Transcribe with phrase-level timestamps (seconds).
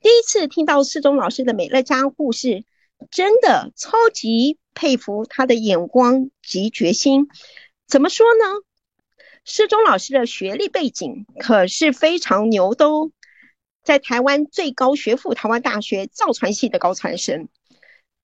[0.00, 2.64] 第一次听到世忠老师的美乐家故事，
[3.10, 7.28] 真的超级佩服他的眼光及决心。
[7.86, 8.62] 怎么说呢？
[9.44, 13.10] 世忠老师的学历背景可是非常牛的哦，
[13.84, 17.48] 在台湾最高学府台湾大学造船系的高材生，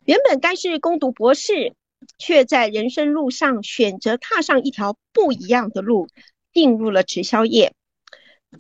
[0.04, 1.74] 原本该是攻读博士，
[2.18, 6.08] 却在人生路上选择踏上一条不一样的路，
[6.52, 7.72] 进入了直销业。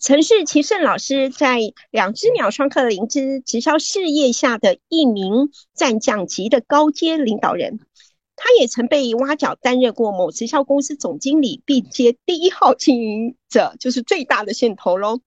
[0.00, 7.78] 曾是齐胜老师在两只鸟双客灵芝直销事业下的一名战将级的高阶领导人，
[8.34, 15.20] 他也曾被挖角担任过某直销公司总经理，并接第一号经营者，就是最大的线头喽。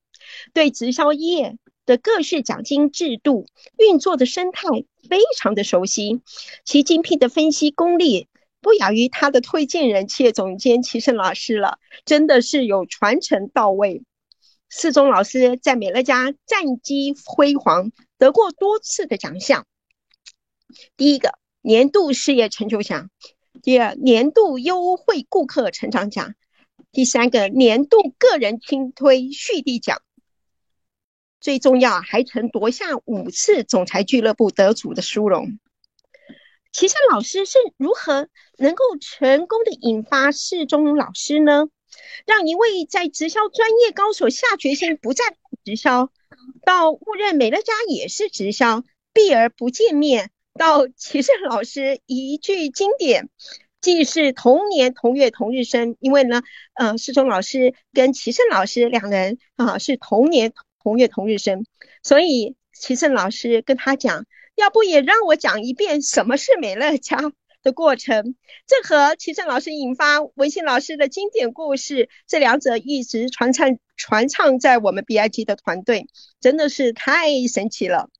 [0.51, 3.45] 对直销业的各式奖金制度
[3.77, 4.67] 运作的生态
[5.07, 6.21] 非常的熟悉，
[6.65, 8.27] 其精辟的分析功力
[8.61, 14.01] 不亚于他的推荐人企业总监齐胜老师了，真的是有传承到位。
[14.77, 19.65] 四中老师在美乐家战绩辉煌，得过多次的奖项。
[20.97, 23.09] 第一个年度事业成就奖，
[23.63, 26.35] 第二年度优惠顾客成长奖，
[26.91, 30.01] 第三个年度个人轻推续递奖。
[31.39, 35.57] 最重要，还曾夺下五次总裁俱乐部得主的殊荣。
[36.73, 41.69] 齐山老师是如何能够成功的引发四中老师呢？
[42.25, 45.23] 让一位在直销专业高手下决心不再
[45.63, 46.09] 直销，
[46.65, 53.29] 到误认美乐家也是直销，避而不见面，到齐胜老师一句经典，
[53.81, 56.41] 既是同年同月同日生，因为呢，
[56.73, 61.65] 呃，世忠老师跟齐胜老师两人啊是同年同月同日生，
[62.03, 67.31] 所以齐胜老师跟他讲，要不也让我讲一遍什么是美乐家。
[67.65, 68.35] 的过程，
[68.67, 76.07] 这和齐正老师引发文信老师的经典故事，这两者一直传唱传唱在我们 BIG 的团队，
[76.39, 78.11] 真的是太神奇了。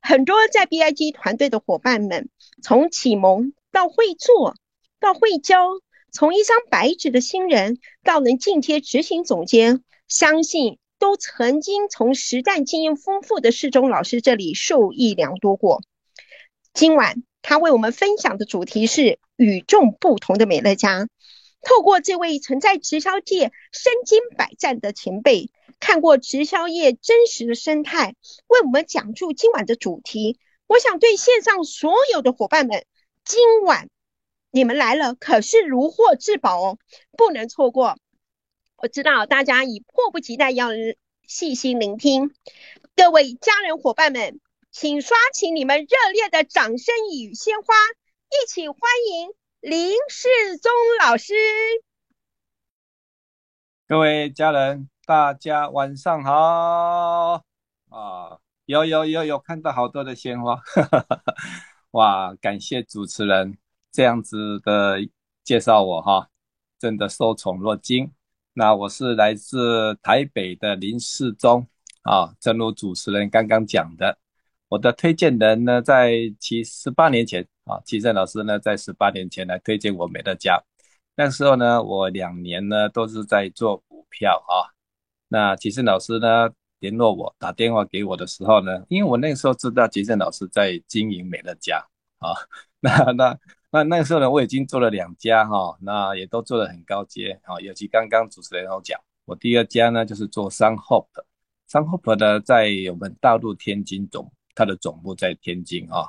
[0.00, 2.30] 很多在 BIG 团队的伙伴们，
[2.62, 4.54] 从启蒙到会做
[4.98, 5.68] 到会教，
[6.10, 15.82] 从一张白纸的新人到能进阶执行总监，相信都曾经从实战经验丰富的世忠老师这里受益良多过。
[16.72, 17.22] 今晚。
[17.48, 21.08] 他为我们分享的主题是与众不同的美乐家。
[21.62, 25.50] 透过这位曾在直销界身经百战的前辈，
[25.80, 28.16] 看过直销业真实的生态，
[28.48, 30.38] 为我们讲述今晚的主题。
[30.66, 32.84] 我想对线上所有的伙伴们，
[33.24, 33.88] 今晚
[34.50, 36.78] 你们来了可是如获至宝哦，
[37.16, 37.96] 不能错过。
[38.76, 40.68] 我知道大家已迫不及待要
[41.26, 42.30] 细心聆听，
[42.94, 44.38] 各位家人伙伴们。
[44.80, 47.74] 请刷起你们热烈的掌声与鲜花，
[48.30, 48.78] 一起欢
[49.10, 51.34] 迎林世忠老师。
[53.88, 57.42] 各位家人，大家晚上好
[57.90, 58.38] 啊！
[58.66, 60.62] 有有有有看到好多的鲜花，
[61.90, 62.32] 哇！
[62.40, 63.58] 感谢主持人
[63.90, 64.98] 这样子的
[65.42, 66.28] 介绍我哈，
[66.78, 68.12] 真的受宠若惊。
[68.52, 71.66] 那我是来自台北的林世忠
[72.02, 74.20] 啊，正如主持人刚刚讲的。
[74.68, 80.62] 我的推荐人呢，在七十八年前啊，齐正老师呢，在十八年前来推荐我美乐家。
[81.16, 84.68] 那时候呢，我两年呢都是在做股票啊。
[85.28, 91.78] 那齐正老师呢联络我，打电话给我的时候呢，因为我那个时候知道齐正老师在经营美乐家
[92.18, 92.34] 啊。
[92.80, 93.38] 那那
[93.70, 97.58] 那那个时候呢，我已经做了两家哈，那也都做得很高阶啊。
[97.60, 101.06] 尤其刚刚主持人有讲，我第二家呢就是做商 Hope，
[101.66, 104.30] 商 Hope 呢在我们大陆天津总。
[104.58, 106.08] 它的总部在天津啊，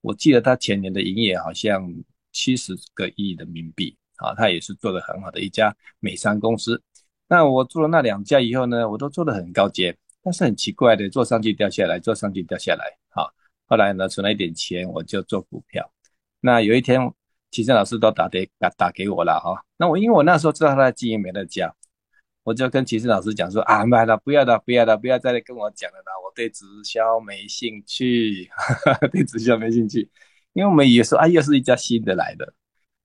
[0.00, 1.86] 我记得它前年的营业好像
[2.32, 6.82] 七十个亿人民币啊，它也是做的很好的一家美商公司。
[7.28, 13.28] 那我做了那两家以后呢，我都做的很高阶，但是很奇怪的，做上去掉下来，做上去掉下来啊。
[13.66, 15.92] 后来呢，存了一点钱，我就做股票。
[16.40, 16.98] 那有一天，
[17.50, 19.62] 齐正老师都打给打打给我了哈。
[19.76, 21.70] 那我因为我那时候知道他在经营美乐家。
[22.42, 28.48] 我就跟齐实老师讲说啊，买了不要的，不要的，不要再来跟我讲了啦，我对直销没兴趣，
[29.12, 30.08] 对直销没兴趣，
[30.54, 32.54] 因为我们也说啊，又是一家新的来的。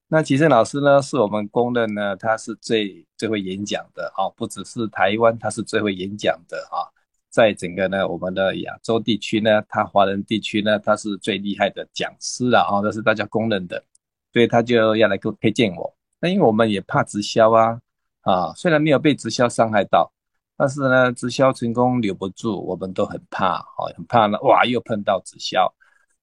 [0.08, 6.88] 那齐实老师呢，是我们公认呢，他是最最会演讲的啊，不只是台湾，他是最会演讲的啊，
[7.30, 13.84] 在整个呢我们的亚洲地区呢，他华人地区呢，他是最厉害的讲师了啊，这是大家公认的，
[14.32, 15.94] 所以他就要来给我推荐我。
[16.22, 17.82] 那因为我们也怕直销啊。
[18.26, 20.12] 啊，虽然没有被直销伤害到，
[20.58, 24.38] 但是呢，直销成功留不住，我们都很怕，哦，很怕呢。
[24.42, 25.72] 哇，又碰到直销，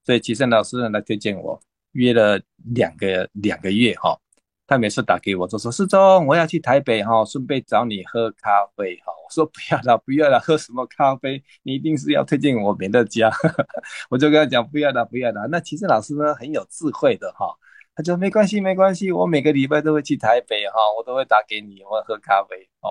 [0.05, 1.61] 所以齐胜老师呢来推荐我，
[1.93, 2.41] 约了
[2.75, 4.19] 两个两个月哈，
[4.67, 11.41] 他每次打给我，就说：“世宗，我要去台北哈，顺便找你喝咖啡哈。”我说：“不要了，不要了，喝什么咖啡？
[11.63, 13.31] 你一定是要推荐我美乐家。
[14.11, 17.47] ”我就跟他讲：“不要了，不要了。”那齐胜老师呢很有智慧的哈，
[17.95, 22.89] 他说：“没关系，没关系，我每个礼拜都会去台北哈，我都会打给你，我喝咖啡哦。”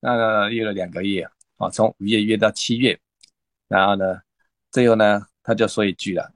[0.00, 1.22] 那约了两个月
[1.58, 2.98] 啊，从五月约到七月，
[3.68, 4.20] 然后呢，
[4.70, 6.28] 最后呢，他就说一句了：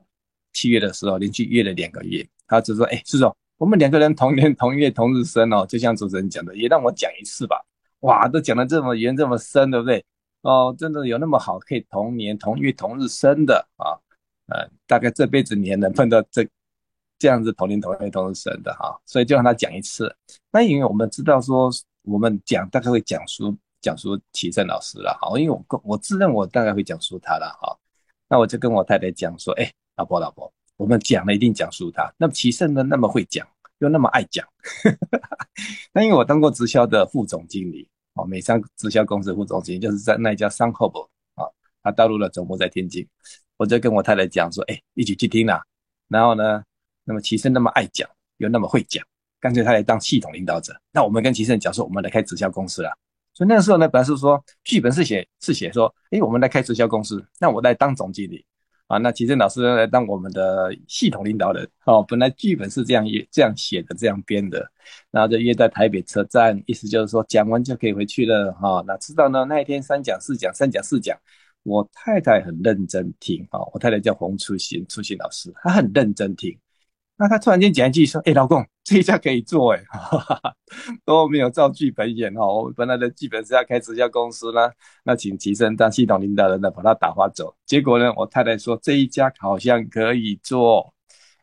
[0.52, 7.58] 七月的时候连续约了两个月，他就说：“哎，世忠。”我们两个人同年同月同日生哦，就像主持人讲的，也让我讲一次吧。
[8.00, 10.04] 哇，都讲的这么圆这么深，对不对？
[10.42, 13.96] 哦，真的有那么好可以同年同月同日生的啊？
[14.48, 16.46] 呃，大概这辈子你也能碰到这
[17.18, 20.14] 这样子同年同月同日生的哈，所以就让他讲一次。
[20.50, 21.70] 那因为我们知道说，
[22.02, 27.76] 我们讲大概会讲述讲述齐胜老师了哈，因为我我自认我大概会讲述他了哈。
[28.28, 30.52] 那我就跟我太太讲说，哎，老婆老婆。
[30.76, 33.48] 我们讲了一定讲述他，那么齐胜呢那么会讲，
[33.78, 34.46] 又那么爱讲，
[35.90, 40.98] 那因为我当过直销的副总经理，哦，美商直销公司副总经理，就是在那一家商后部
[41.34, 41.48] 啊，
[41.82, 43.08] 他大陆的总部在天津，
[43.56, 45.62] 我就跟我太太讲说，哎，一起去听啊，
[46.08, 46.62] 然后呢，
[47.06, 48.06] 那么齐胜那么爱讲，
[48.36, 49.02] 又那么会讲，
[49.40, 52.90] 干脆他来当系统领导者，那我们跟齐胜讲说，我们来开直销公司了，
[53.32, 58.44] 所以那个时候呢，本来是说剧本是写是写说，哎，我们来开直销公司，那我来当总经理。
[58.88, 62.04] 啊，那齐正老师来当我们的系统领导人哦。
[62.06, 64.64] 本来剧本是这样也这样写的，这样编的，
[65.10, 68.84] 然后就约在台北车站，意思就是说讲完就可以回去了哈。
[68.86, 69.44] 那知道呢？
[69.44, 71.18] 那一天三讲四讲，三讲四讲，
[71.64, 73.58] 我太太很认真听啊。
[73.72, 76.56] 我太太叫洪初心，初心老师，她很认真听。
[77.18, 79.82] 那他突然间讲一句说：“哎，老公， 这一家可以做哎，
[81.04, 82.64] 都没有照剧本演哦。
[82.64, 84.70] 我本来的剧本是要开直销公司呢，
[85.02, 87.54] 那请齐生当系统领导人的，把他打发走。
[87.64, 90.92] 结果呢，我太太说这一家好像可以做，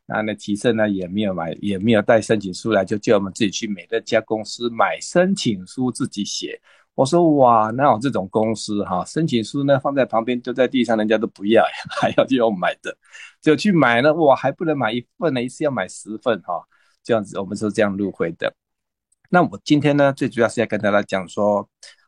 [0.05, 6.61] 那那齐生呢也没有买，也没有带申请书来，就叫我们自己去美乐家公司买申请书自己写。
[6.95, 9.03] 我说哇，哪有这种公司哈？
[9.05, 12.95] 申请书呢放在旁边，丢在地上，人家都不要呀， 还要就要买的。
[13.41, 16.63] 就去买了，哇，还不能买一份呢，一次要买十份哈，
[17.03, 18.53] 这样子我们是这样入会的。
[19.29, 21.67] 那我今天呢，最主要是要跟大家讲说，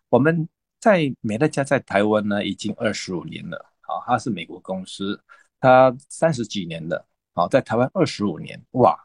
[0.10, 0.48] 我们
[0.80, 5.20] 在美乐家在台湾呢已经二十五年了，好，它是美国公司，
[5.60, 7.04] 它三十几年了，
[7.34, 8.96] 好，在台湾二十五年，哇，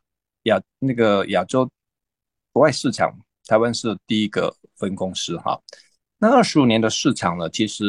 [0.42, 1.68] 亚那个亚洲
[2.52, 5.60] 国外市场，台湾是第一个分公司哈。
[6.18, 7.84] 那二十五年的市场呢，其实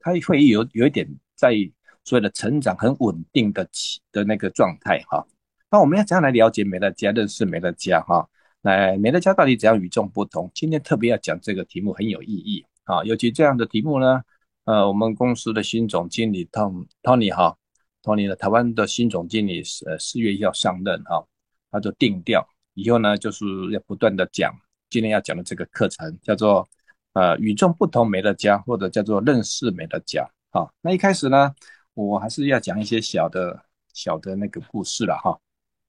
[0.00, 1.06] 它会有有一点
[1.36, 1.54] 在。
[2.02, 5.24] 所谓的成长很稳定的起的那个状态哈，
[5.70, 8.26] 那我们要怎样来了解美乐家，认识美乐家哈？
[8.62, 10.50] 来，美乐家到底怎样与众不同？
[10.54, 14.22] 今天特别要讲这个题目很有意义啊，尤其这样的题目呢，
[14.64, 17.54] 呃，我们公司的新总经理 Tom Tony 哈
[18.02, 21.22] ，Tony 的台湾的新总经理呃四月要上任哈，
[21.70, 24.52] 他就定调以后呢就是要不断的讲，
[24.90, 26.68] 今天要讲的这个课程叫做
[27.12, 30.28] 呃与众不同美乐家，或者叫做认识美乐家。
[30.50, 31.54] 好，那一开始呢。
[31.94, 35.38] 我还是要讲一些小的、小的那个故事了哈。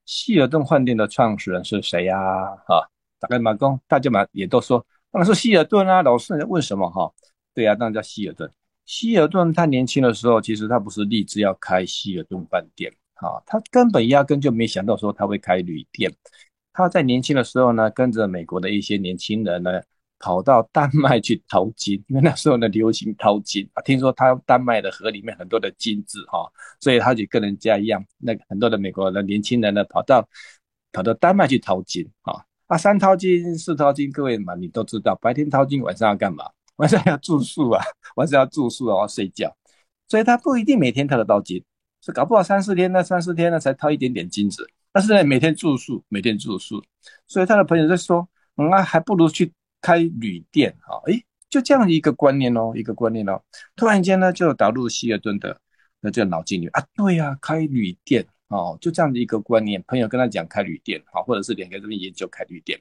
[0.05, 2.17] 希尔顿饭店的创始人是谁呀？
[2.67, 2.85] 哈，
[3.19, 6.01] 大概马工，大家嘛也都说，当然是希尔顿啊。
[6.01, 7.09] 老是问什么哈？
[7.53, 8.51] 对呀，当然叫希尔顿。
[8.83, 16.11] 希尔顿他年轻的时候，其实他不是立志要开希尔顿饭店啊，他根本压根就没想到说他会开旅店。
[16.73, 19.81] 他在年轻的时候呢，跟着美国的一些年轻人呢。
[20.23, 23.81] 跑到丹麦去淘金，因为那时候呢流行淘金啊。
[23.81, 26.47] 听说他丹麦的河里面很多的金子哈，
[26.79, 30.23] 所以他就跟人家一样，那很多的美国的年轻人呢跑到
[30.91, 32.35] 跑到丹麦去淘金啊。
[32.67, 36.45] 啊，三淘金四淘金，各位嘛你都知道，白天淘金，晚上要干嘛？
[36.77, 37.83] 晚上要住宿啊，
[38.15, 39.51] 晚上要住宿然后睡觉，
[40.07, 41.63] 所以他不一定每天淘得到金，
[41.99, 44.69] 是搞不好三四天呢，三四天呢才淘一点点金子。
[44.91, 46.83] 但是呢，每天住宿，每天住宿，
[47.27, 49.53] 所以他的朋友在说，那还不如去。
[49.83, 53.41] 开旅店啊，诶，就这样一个观念哦，一个观念哦，
[53.75, 55.59] 突然间呢，就导入希尔顿的
[56.01, 59.83] 那这个脑筋里啊，对呀，开旅店哦，就这样的一个观念。
[59.87, 62.79] 朋友跟他讲开旅店，好，或者是两个这边研究开旅店，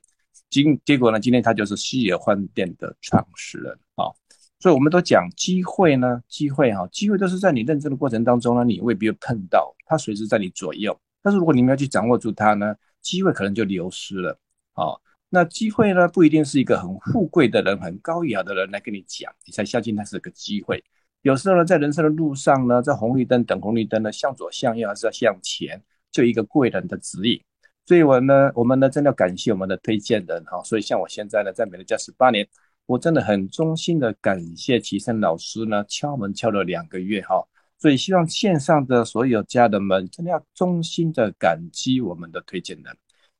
[0.51, 4.13] 今结果呢，今天他就是希尔饭店的创始人啊。
[4.59, 10.95] 所以我们都讲机会呢，机会哈，机会都是在你认证的过程当中呢，你未必会碰到，它随时在你左右。
[11.23, 14.39] 但是如果你们要去掌握住它呢，机会可能就流失了
[14.75, 14.97] 啊。
[15.29, 20.83] 那机会呢，不一定是一个很富贵的人、很高雅的人来跟你讲，你才相信它是个机会。
[21.23, 27.41] 有时候呢，在人生的路上呢，在红绿灯等红绿灯呢，向左向右还是要向前，就一个贵人的指引。
[27.87, 30.63] 所以我呢，我们呢，真的要感谢我们的推荐人哈。
[30.65, 32.49] 所以像我现在呢，在美乐家十八年，
[32.87, 37.47] 我真的很衷心的感谢齐生老师呢，敲门敲了两个月哈。
[37.81, 42.95] 所以希望线上的所有家人们，真的要衷心的感激我们的推荐人。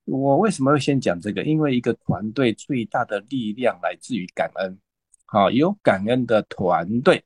[0.07, 1.45] 我为什么会先讲这个？
[1.45, 4.79] 因为一个团队最大的力量来自于感恩。
[5.27, 7.23] 好，有感恩的团队，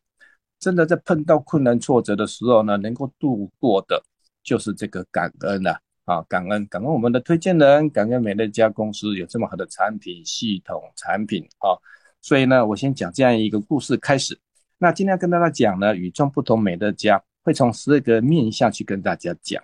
[0.59, 4.03] 真的在碰到困难挫折的时候呢，能够度过的，
[4.43, 5.79] 就是这个感恩呐。
[6.07, 11.79] 啊，感恩感恩我们的推荐人，感恩美乐家公司有这么好的产品系统产品啊。
[12.21, 14.37] 所以呢，我先讲这样一个故事开始。
[14.85, 19.63] 那今天要跟大家讲呢，与众不同美乐家会从十二个面向去跟大家讲。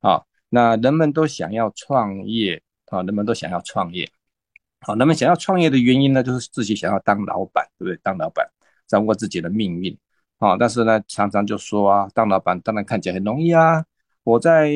[0.00, 4.10] 啊，那人们都想要创业啊，人们都想要创业。
[4.80, 7.96] 好，人们想要创业的原因呢，就是自己想要当老板，对不对？
[8.02, 8.44] 当老板，
[8.88, 9.96] 掌握自己的命运。
[10.38, 13.84] 啊，但是呢，常常就说啊，当老板当然看起来很容易啊。
[14.24, 14.68] 我在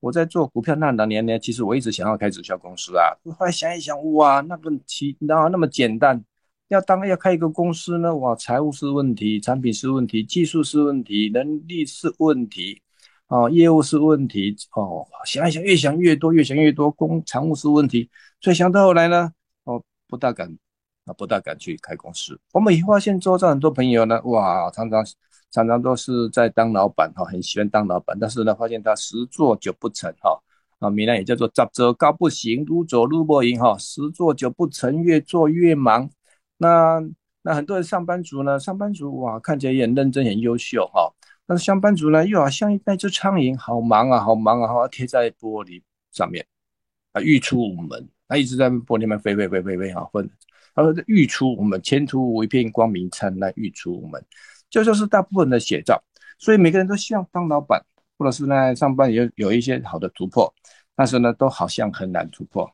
[0.00, 3.12] 我在做股票那两年呢，其实我一直想要开直销公司啊。
[3.36, 6.24] 后来想一想，哇，那个其然后那么简单？
[6.68, 12.80] 要当要开一个公司呢，哇，财务是问题，产品是问题，技术是问题，能力是问题，
[13.28, 18.08] 哦，业务是问题，哦，想一想，越想越多，越想越多，公财务是问题，
[18.40, 19.32] 所以想到后来呢。
[19.64, 20.48] 哦不大敢
[21.06, 22.38] 啊，不大敢去开公司。
[22.52, 25.04] 我们也发现，周遭很多朋友呢，哇，常常
[25.50, 30.40] 常常都是在当老板哈，很喜欢当老板，但是呢，发现他十做九不成哈。
[30.78, 36.08] 啊，闽南也叫做“十做高不行，撸走路不赢”哈，十做九不成，越做越忙。
[36.56, 37.00] 那
[37.42, 41.12] 那很多人上班族呢，上班族哇，看起来也很认真、很优秀哈。
[41.46, 46.46] 但是上班族呢，又好像那只苍蝇，好忙啊，好忙啊，哈，贴在玻璃上面
[47.12, 48.08] 啊，欲出无门。
[48.26, 50.28] 他一直在玻璃面飞飞飞飞飞哈，分
[50.74, 54.24] 他说欲出我们前途无一片光明灿烂，欲出无门，
[54.70, 56.02] 这就是大部分的写照。
[56.38, 57.84] 所以每个人都希望当老板，
[58.18, 60.52] 或者是呢上班有有一些好的突破，
[60.96, 62.68] 但是呢都好像很难突破，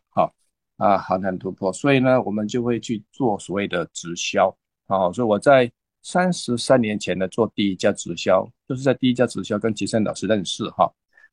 [0.80, 1.72] 啊很难突破。
[1.72, 4.52] 所以呢我们就会去做所谓的直销，
[4.88, 5.70] 啊，所以我在
[6.02, 10.92] 三十三年前呢做第一家直销，就是在第一家直销跟吉森老师认识哈。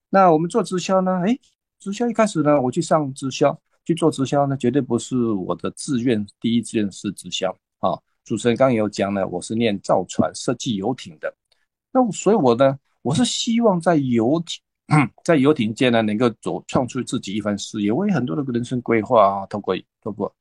[0.10, 1.36] 那我们做直销呢，哎，
[1.80, 3.60] 直销一开始呢我去上直销。
[3.88, 7.50] 去做直销呢，绝对不是我的志愿，第一志愿是直销
[7.80, 7.98] 啊。
[8.26, 11.34] 主持人刚刚有讲呢，我是念造船设计游艇的，
[11.94, 14.62] 那所以我呢，我是希望在游艇，
[15.24, 17.92] 在游艇界呢，能够走创出自己一番事业。
[17.92, 20.34] 我有很多的人生规划啊，透过透过，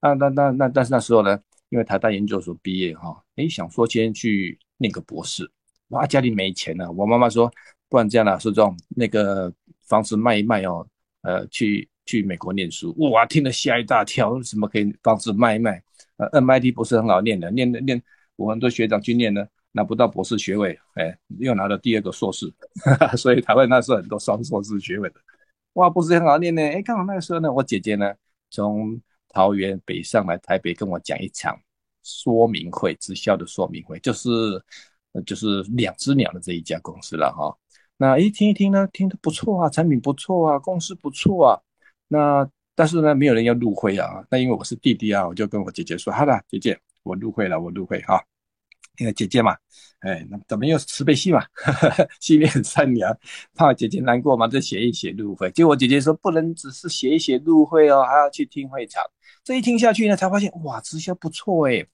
[0.00, 1.38] 那那那那，但是那时候呢，
[1.70, 5.50] 因为台大研究所毕业哈，诶，想说先去念个博士，
[5.88, 7.50] 哇，家里没钱了，我妈妈说，
[7.88, 9.52] 不然这样啦，是这种那个
[9.86, 10.86] 房子卖一卖哦，
[11.22, 11.88] 呃，去。
[12.06, 15.82] 去美国念书，哇，听得吓一大跳，什么可以房子卖一卖？
[16.18, 18.02] 呃，MIT 不是很好念的，念的念，
[18.36, 19.42] 我很多学长去念呢，
[19.76, 22.46] 拿不到博士学位，哎，又拿了第二个硕士，
[23.18, 25.16] 所以台湾那时候很多双硕士学位的，
[25.72, 28.14] 哇，不是很好念呢，哎，刚好那个时候呢，我姐姐呢
[28.50, 29.00] 从
[29.30, 31.58] 桃园北上来台北跟我讲一场
[32.04, 34.28] 说明会，直销的说明会，就是
[35.26, 37.52] 就是两只鸟的这一家公司了哈，
[37.96, 41.60] 那一听一听呢，听得不错啊，产品不错啊，公司不错啊。
[42.08, 44.24] 那但是呢，没有人要入会啊。
[44.30, 48.22] 那因为我是弟弟啊，我就跟我姐姐说：“好了，姐姐，我入会了，我入会哈。”
[48.98, 49.56] 那个姐姐嘛，
[50.00, 51.44] 哎，那怎么又是慈悲心嘛？
[52.20, 53.16] 心里很善良，
[53.54, 55.50] 怕姐姐难过嘛，就写一写入会。
[55.50, 59.02] 结果姐姐说：“不能只是写一写入会哦，还要去听会场。”
[59.42, 61.84] 这一听下去呢，才发现哇，直销不错哎。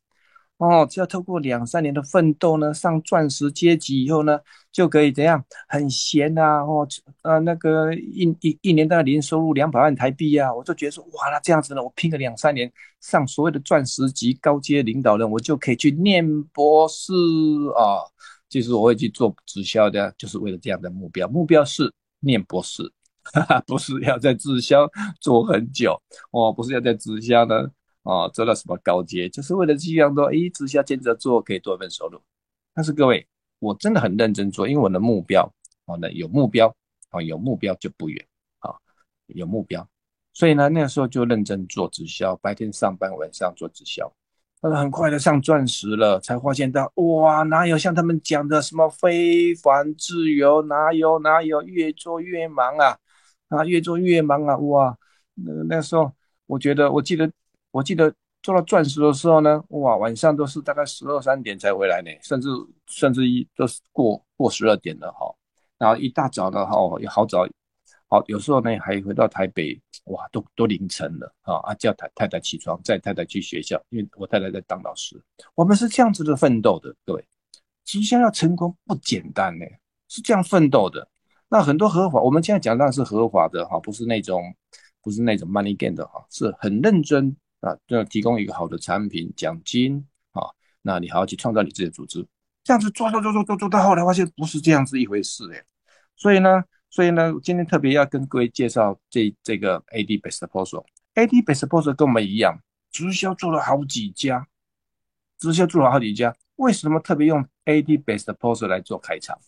[0.61, 4.39] 哦，只要透过两三年的奋斗呢，上钻石阶级以后呢，
[4.71, 5.43] 就可以怎样？
[5.67, 6.87] 很闲呐，哦，
[7.23, 17.15] 呃，那个一一一年大概年收入两百万台币啊，我就觉得说，哇，那这样子呢，我拼个两三年，上所谓的钻石级高阶领导人，我就可以去念博士
[17.79, 18.05] 啊。
[18.51, 22.83] 其实我会去做直销的，就是为了这样的目标，目标是念博士，
[23.67, 24.87] 不是要在直销
[25.23, 25.99] 做很久，
[26.33, 27.71] 哦，不是要在直销呢。
[28.03, 32.19] 哦，做到什么高阶，就是为了这样多，一，直销兼职做可以多一份收入。
[32.73, 33.27] 但是各位，
[33.59, 35.43] 我真的很认真做，因为我的目标，
[35.85, 36.75] 哦，那有目标，
[37.11, 38.27] 哦，有目标就不远，
[38.61, 38.73] 啊，
[39.27, 39.87] 有目标，
[40.33, 44.11] 所以呢，那个时候就认真做直销，白天上班，晚上做直销，
[44.63, 52.97] 呃，很快的上钻石了，才发现到，哇，哪有像他们讲的什么非凡自由，哪有哪有，越做越忙啊，
[53.49, 54.97] 啊，越做越忙啊，哇，
[55.35, 56.11] 那那时候
[56.47, 57.31] 我觉得，我记得。
[57.71, 58.13] 我记得
[58.43, 62.49] 做到钻石的时候呢，哇，晚上都是大概十二三点才回来呢，甚至
[62.87, 65.35] 甚至一都是过过十二点了哈。
[65.79, 67.47] 然后一大早的，哈，也好早，
[68.09, 75.23] 好有时候呢还回到台北，哇，都都凌晨了啊，叫太太太起床，载太太去学校，因为我太太在当老师。
[75.55, 77.25] 我们是这样子的奋斗的，各位，
[77.85, 79.65] 直销要成功不简单呢，
[80.09, 81.09] 是这样奋斗的。
[81.49, 84.43] 那很多合法，我们现在讲的是合法的哈，不是那种
[85.03, 87.37] 不是那种 money gain 的哈，是很认真。
[87.61, 90.43] 啊，就要提供一个好的产品奖金啊，
[90.83, 92.27] 那你还要去创造你自己的组织，
[92.65, 95.63] 这样子做做做做做做到后来发现不是这样子一回事哎，
[96.17, 100.85] 所以呢，所以呢，今天特别要跟各位介绍这这个 AD Best Proposal。
[101.15, 102.59] AD Best Proposal 跟我们一样，
[102.91, 104.47] 直销做了好几家，
[105.39, 106.35] 直销做了好几家。
[106.57, 109.39] 为什么特别用 AD Best Proposal 来做开场？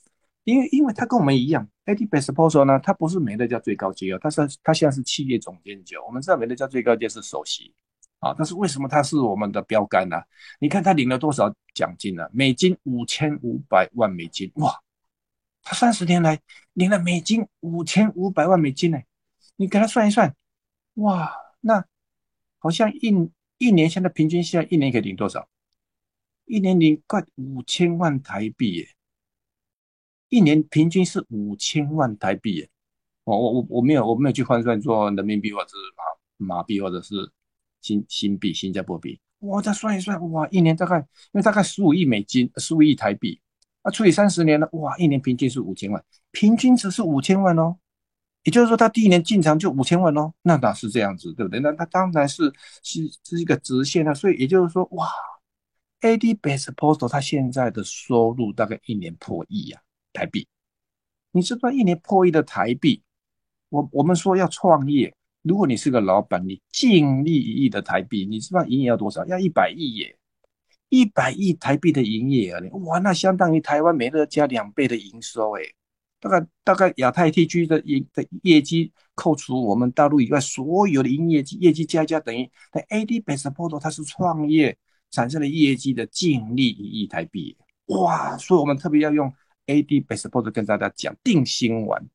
[0.44, 5.94] 因为因为他跟我们一样，AD Best Proposal 呢，他不是美乐家最高阶哦，他是他现在是企业总监级。
[5.96, 7.72] 我们知道美乐家最高阶是首席
[8.22, 10.16] 啊，但是为什么他是我们的标杆呢？
[10.60, 12.24] 你看他领了多少奖金呢？
[12.32, 14.80] 美金五千五百万美金，哇！
[15.60, 16.40] 他三十年来
[16.74, 18.98] 领了美金五千五百万美金呢，
[19.56, 20.36] 你给他算一算，
[20.94, 21.84] 哇，那
[22.58, 25.48] 好像一一年现在平均现在一年可以领多少？
[26.44, 28.88] 一年领快五千万台币耶，
[30.28, 32.70] 一年平均是五千万台币耶。
[33.24, 35.76] 我我我我没有我没有去换算做人民币或者是
[36.46, 37.14] 马马币或者是
[37.82, 43.38] 新新币新加坡币，我再算一算，哇，一年大概因为大概十五亿美金，十五亿台币。
[43.82, 47.76] 啊，除以三十年了，哇，一年平均是五千万，平均值是五千万哦。
[48.44, 51.58] 也就是说，他第一年进场就五千万哦，那哪是这样子，对不对？
[51.58, 52.52] 那他当然是
[52.84, 54.14] 是是一个直线啊。
[54.14, 55.08] 所以也就是说，哇
[56.00, 59.80] ，AD Base Postal 他现在的收入大概一年破亿呀，
[60.12, 60.46] 台币。
[61.32, 63.02] 你知道一年破亿的台币，
[63.68, 65.12] 我我们说要创业，
[65.42, 69.24] 如果你是个老板，你净利一亿的台币，你知道营业要多少？
[69.26, 70.16] 要一百亿耶。
[70.88, 75.62] 一百亿台币的营业额，哇，那相当于台湾美乐家两倍的营收，哎，
[76.20, 84.76] 大概大概亚太地区的营的业绩，扣除我们大陆以外所有的营业绩业绩加加，等于那 AD Best p o r t 它是创业
[85.10, 87.56] 产生的业绩的净利一亿台币，
[87.86, 89.32] 哇，所以我们特别要用
[89.68, 92.06] AD Best p o r t 跟大家讲定心丸，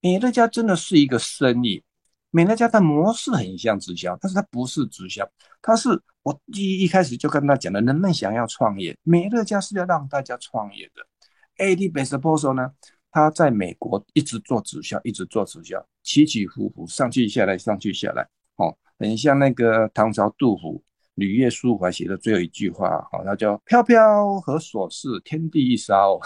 [0.00, 1.82] 美乐家真的是一个生意。
[2.30, 5.28] 美乐家的模式很像直销，但是它不是直销，
[5.60, 5.88] 它是
[6.22, 11.64] 我一一开始就跟他讲的，人们想要创业，美乐家是要让大家创业的。
[11.64, 12.70] AD Best Proposal 呢，
[13.10, 20.78] 他在美国一直做直销，一直做直销，起起伏伏，上去下来，上去下来，哦，很像那个唐朝杜甫
[21.14, 26.18] 《旅夜书怀》写的最后一句话，哦，他叫“飘飘何所似，天地一烧”，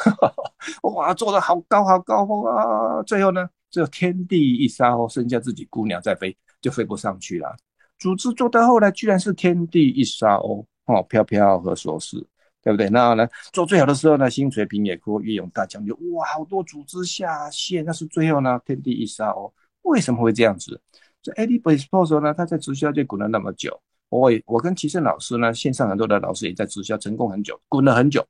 [0.94, 3.48] 哇，做的好高好高啊，最后呢？
[3.74, 7.56] 只有天地一沙后，剩下自己姑娘在飞，就飞不上去了。
[7.98, 12.24] 组织做到后来，居然是天地一沙哦，哦，飘飘何所似，
[12.62, 12.88] 对不对？
[12.88, 19.52] 那呢，做最好的时候呢，薪水平野阔，月涌大江流，哇，好多组织下线，那是最后呢，天地一沙哦。
[19.82, 20.80] 为什么会这样子？
[21.20, 23.76] 这 AD b a s e p o s 呢，他在直销界滚了那么久，
[24.08, 28.24] 我我跟齐胜老师呢，线上很多的老师也在直销成功很久，滚了很久，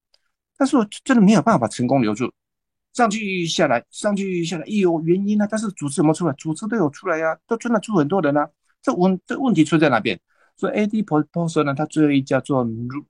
[0.57, 2.33] 但是我真的没有办法成功留住。
[2.95, 6.33] 上去下来，上去下来，有原因啊，但是组织怎么出来？
[6.35, 8.49] 组织都有出来呀，都真的出很多人啊。
[8.81, 10.19] 这问这问题出在哪边？
[10.57, 13.05] 所以 AD Proposal 呢，它最后一家做卢，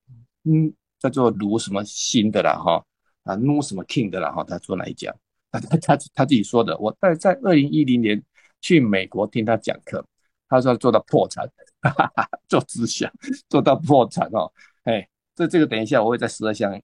[0.45, 2.83] 嗯，叫做卢什么新的啦，哈，
[3.25, 5.15] 啊，卢什么 King 的啦，哈，他做哪一家？
[5.53, 6.77] 他他他自己说的。
[6.79, 8.23] 我在在二零一零年
[8.63, 10.03] 去美国听他讲课，
[10.49, 11.47] 他说做到破产，
[11.83, 13.07] 哈哈哈，做直销
[13.51, 14.51] 做到破产哦。
[14.85, 16.81] 哎，这这个等一下我会在十二项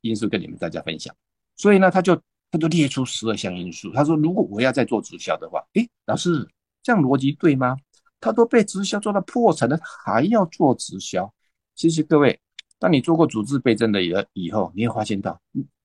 [0.00, 1.14] 因素跟你们大家分享。
[1.54, 2.18] 所以呢，他就。
[2.50, 3.92] 他就列出十二项因素。
[3.92, 6.48] 他说：“如果我要再做直销的话，诶，老师，
[6.82, 7.76] 这样逻辑对吗？
[8.20, 11.32] 他都被直销做到破产了，还要做直销？
[11.74, 12.40] 其实各位，
[12.78, 15.40] 当你做过组织倍增的以以后，你会发现到，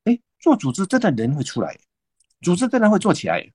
[0.05, 1.77] 诶，做组织真的人会出来，
[2.41, 3.45] 组织真的会做起来，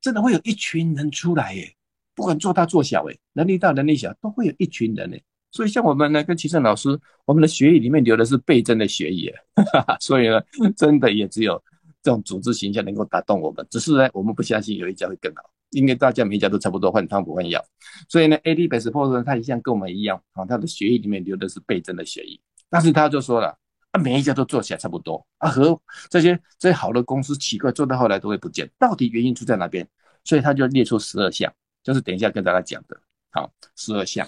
[0.00, 1.74] 真的会有一群人出来耶。
[2.14, 5.22] 不管做大做小，诶，能力大能力小，都会有一群人诶。
[5.52, 9.32] 所以像我们呢，跟齐胜老师，我们的血液里面流的是倍增的血液，
[10.00, 10.40] 所以呢，
[10.76, 11.62] 真的也只有。”
[12.02, 17.64] 这种组织形象能够打动我们，只是呢，我们不相信有一家会更好，因为大家每一家都差不多换汤不换药，
[18.08, 23.58] 所以呢，AD Best p o r t 呢，他一向跟我们一样啊，他的血液里面流的是倍增的血液，但是他就说了
[23.90, 25.26] 啊，每一家都做起来差不多。
[25.38, 29.86] 啊，和这些这些好的公司奇怪做到后来都会不见，到底原因出在哪边？
[30.24, 34.26] 所以他就列出十二项，就是等一下跟大家讲的，好，十二项。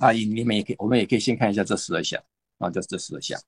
[0.00, 2.22] 啊，你们也可以，我们也可以先看一下这十二项。
[2.58, 3.38] 啊，就这十二项，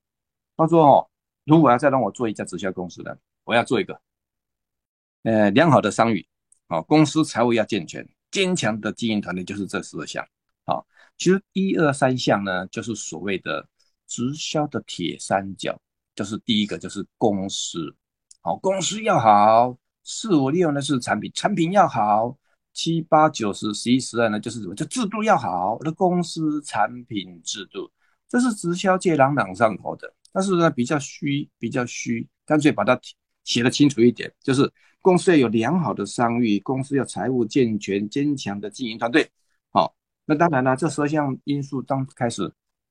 [0.55, 1.09] 他说哦，
[1.45, 3.17] 如果要再让我做一家直销公司呢？
[3.49, 3.99] 我要做一个，
[5.23, 6.29] 呃，良好的商誉，
[6.69, 10.23] 好，公司财务要健全，坚强的经营团队就是这十二项，
[10.67, 13.67] 好，其实一二三项呢，就是所谓的
[14.07, 15.81] 直销的铁三角，
[16.15, 17.97] 就是第一个就是公司，
[18.43, 22.37] 好，公司要好，四五六呢是产品，产品要好，
[22.75, 24.75] 七八九十十一十二呢就是什么？
[24.75, 27.91] 就制度要好，那公司产品制度，
[28.29, 33.01] 这是直销界朗朗上口的，但是呢比较虚，比较虚，干脆把它。
[33.49, 39.27] 写的清楚一点，就是公司要有良好的商誉，公司要财务健全、坚强的经营团队。
[39.71, 42.43] 好，那当然了，这十二项因素刚开始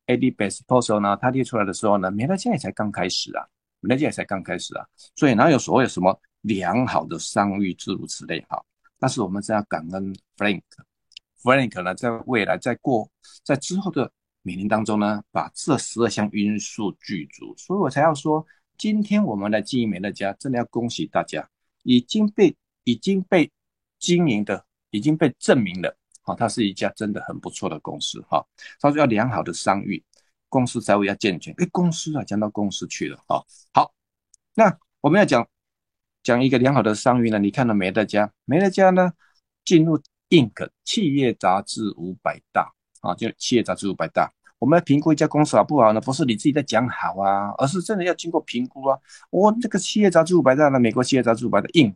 [0.08, 3.46] ，AD Best Proposal 呢，它列出来的时候呢，美乐家也才刚开始啊，
[3.82, 4.84] 美乐家也才刚开始啊，
[5.16, 8.60] 所以哪有所谓什么良好的商誉，诸如此类哈。
[8.98, 13.08] 但是我们是要感恩 Frank，Frank 呢，在未来在过
[13.44, 18.44] 在之后的每年当中呢，把这十二项因素具足，所以我才要说，
[18.78, 21.50] 今天我们来经营美乐家，真的要恭喜大家，
[21.84, 23.52] 已经被已经被
[24.00, 28.46] 经营的已经被证明了，好，它是一家真的很不错的公司哈。
[28.80, 30.04] 他说要良好的商誉，
[30.50, 33.44] 公司财务要健全，哎，公司啊，讲到公司去了哈。
[33.74, 33.94] 好，
[34.54, 35.48] 那我们要讲。
[36.24, 37.40] 讲一个良好的商誉呢？
[37.40, 39.14] 你看到美乐家，美乐家呢
[39.64, 44.34] 进入 Inc 企业杂志五百大啊，就企业杂志五百大。
[44.60, 46.02] 我们要评估一家公司好不好呢？
[46.02, 48.98] 不是你自己在讲好啊，而是真的要经过评估啊。
[49.30, 51.96] 我这个企业杂志五百大呢，美国企业杂志五百的 Inc，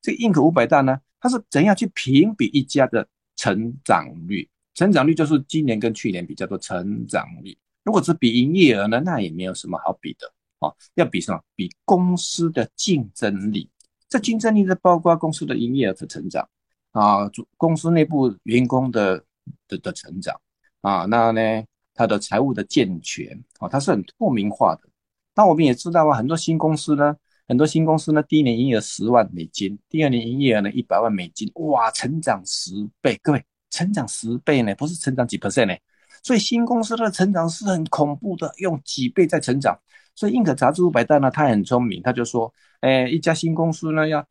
[0.00, 4.48] 这个 Inc 五百大呢，它是怎样去评比一家的成长率？
[4.74, 7.56] 成长率就是今年跟去年比较的成长率。
[7.84, 10.32] 如果是比营业额呢，那也没有什么好比的。
[10.60, 11.40] 啊，要比什么？
[11.56, 13.68] 比公司的竞争力。
[14.08, 16.48] 这竞争力是包括公司的营业额的成长
[16.92, 19.24] 啊，公司内部员工的
[19.66, 20.40] 的的成长
[20.80, 24.88] 啊，那呢，它的财务的健全啊，它是很透明化的。
[25.34, 27.16] 那我们也知道啊，很多新公司呢，
[27.48, 35.74] 很多新公司呢，第一年营业额十万美金，第二年营业额呢一百万美金，哇，成长十倍，各位，成长十倍呢，不是成长几 percent 呢？
[36.22, 39.78] 所以新公司的成长是很恐怖的，用几倍在成长。
[40.14, 44.22] 所以，英可杂志五百大呢，他很聪明，他就说，哎，一家新公司呢，要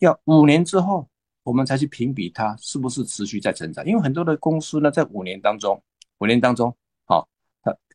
[0.00, 1.08] 要五年之后，
[1.42, 3.84] 我们才去评比它是不是持续在成长。
[3.86, 5.82] 因为很多的公司呢，在五年当中，
[6.18, 6.76] 五年当中，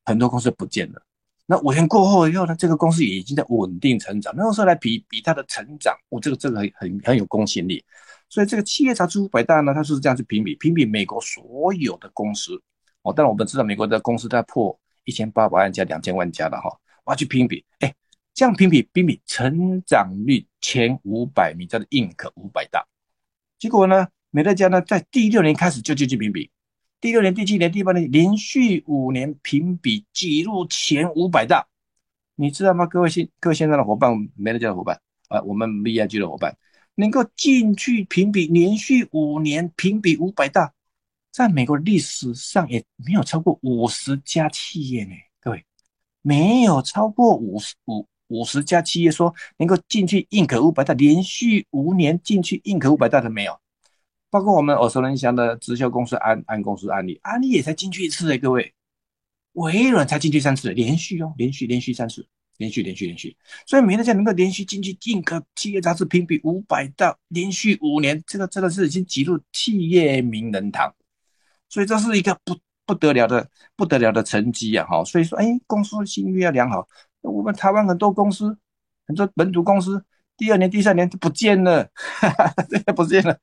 [0.05, 1.01] 很多公司不见了。
[1.47, 4.33] 那五年过后以后呢，这个公司已经在稳定成长。
[4.35, 7.83] 那个时候来比比它的成长，我这个这个很很很有公信力。
[8.29, 12.59] 所以，这个企业杂志五百大呢，它就是这样去评比，评比美国所有的公司。
[13.03, 16.69] 哦，但我们知道美国的公司在破一千八百万家、两千万家的哈。
[17.03, 17.93] 我要去评比，哎，
[18.33, 22.83] 这样评比，评比成长率前五百名叫做 Inc 五百大，
[23.59, 26.49] 结果呢，美乐家呢在第六年开始就进去评比，
[27.01, 31.67] 第六年、第七年、第八年连续五年评比挤入前五百大，
[32.35, 32.87] 你知道吗？
[32.87, 36.57] 各位现各位现在的伙伴，美乐家的伙伴啊，我们 VIG 的伙伴，
[36.95, 40.73] 能够进去评比连续五年评比五百大，
[41.31, 45.11] 在美国历史上也没有超过五十家企业呢。
[45.39, 45.63] 各位
[46.23, 53.59] 没有超过五十五五十家企业说能够进去硬可五百大，连续五年进去硬可五百大的没有，
[54.35, 58.73] 包括我们耳熟能详的直销公司安安公司安利，安利也才进去一次哎，各位，
[59.53, 63.33] 微软才进去三次，连续哦，连续连续三次，连续连续连续，
[63.65, 70.93] 所以美乐家能够连续进去硬可企业杂志评比五百到，连续五年，这个真的是已经挤入企业名人堂，
[71.69, 72.57] 所以这是一个不。
[72.87, 74.85] 不得了的不得了的成绩呀！
[74.85, 76.87] 哈，所以说，哎，公司信誉要良好。
[77.21, 78.55] 我们台湾很多公司，
[79.07, 80.05] 很多本土公司，
[80.37, 83.35] 第二年、第三年就不见了，哈哈，这个不见了。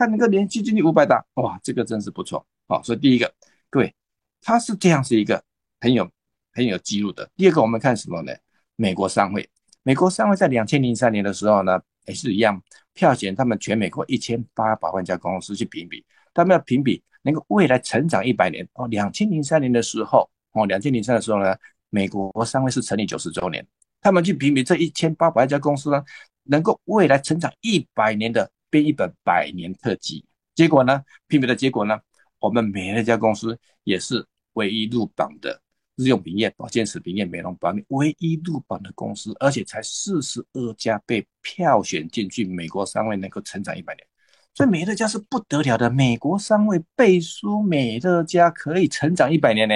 [0.00, 2.42] 他能够连续进去五百大，哇，这个真是不错。
[2.66, 3.30] 好，所以第一个，
[3.68, 3.94] 各位，
[4.40, 5.44] 他是这样是一个
[5.78, 6.10] 很有
[6.54, 7.30] 很有记录的。
[7.36, 8.32] 第二个，我们看什么呢？
[8.76, 9.46] 美国商会，
[9.82, 12.58] 美国商会在两千零三年的时候呢，也是一样，
[12.94, 17.02] 票选他们全美国一千八百万家公司去评比，他们要评比。
[17.22, 21.54] 能够未来成长一百年哦，两千零三年的时候哦，两千零三的时候呢，
[21.90, 23.62] 美国商会是成立九十周年，
[24.00, 26.02] 他们去评比这一千八百家公司呢，
[26.44, 30.24] 能够未来成长一百年的编一本百年特辑。
[30.54, 31.98] 结果呢，评比的结果呢，
[32.38, 35.60] 我们美乐家公司也是唯一入榜的
[35.96, 44.06] 日用品业、保健食品业、美容保养唯一入榜的公司，而且才四十二家被票选进去美国商会能够成长一百年。
[44.54, 49.74] 所以美乐家是不得了的，美国商会背书，美乐家可以成长一百年呢。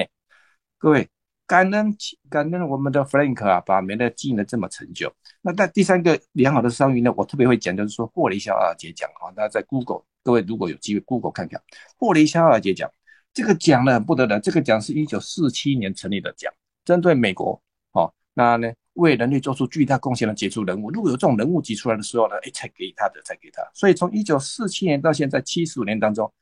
[0.78, 1.08] 各位，
[1.46, 1.96] 感恩
[2.30, 5.12] 感恩我们的 Frank 啊，把美乐经营的这么成就。
[5.42, 9.30] 那在第三个良好的商誉呢，我特别会讲，就是说霍雷肖尔杰奖啊。
[9.32, 11.60] 大家在 Google，各位如果有机会 Google 看看
[11.98, 12.90] 霍雷肖尔杰奖，
[13.32, 16.52] 这个奖呢不得了，这个奖是一九四七年成立的奖，
[16.84, 17.60] 针对美国
[17.92, 18.72] 哦，那呢？
[18.94, 23.60] 为人类做出巨大贡献的杰出人物，如果有这种人物挤出来的时候呢，哎，才给他的，才给他。
[23.74, 26.32] 所以从一九四七年到现在七十五年当中，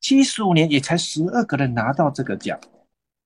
[0.00, 2.58] 七十五年也才十二个人拿到这个奖。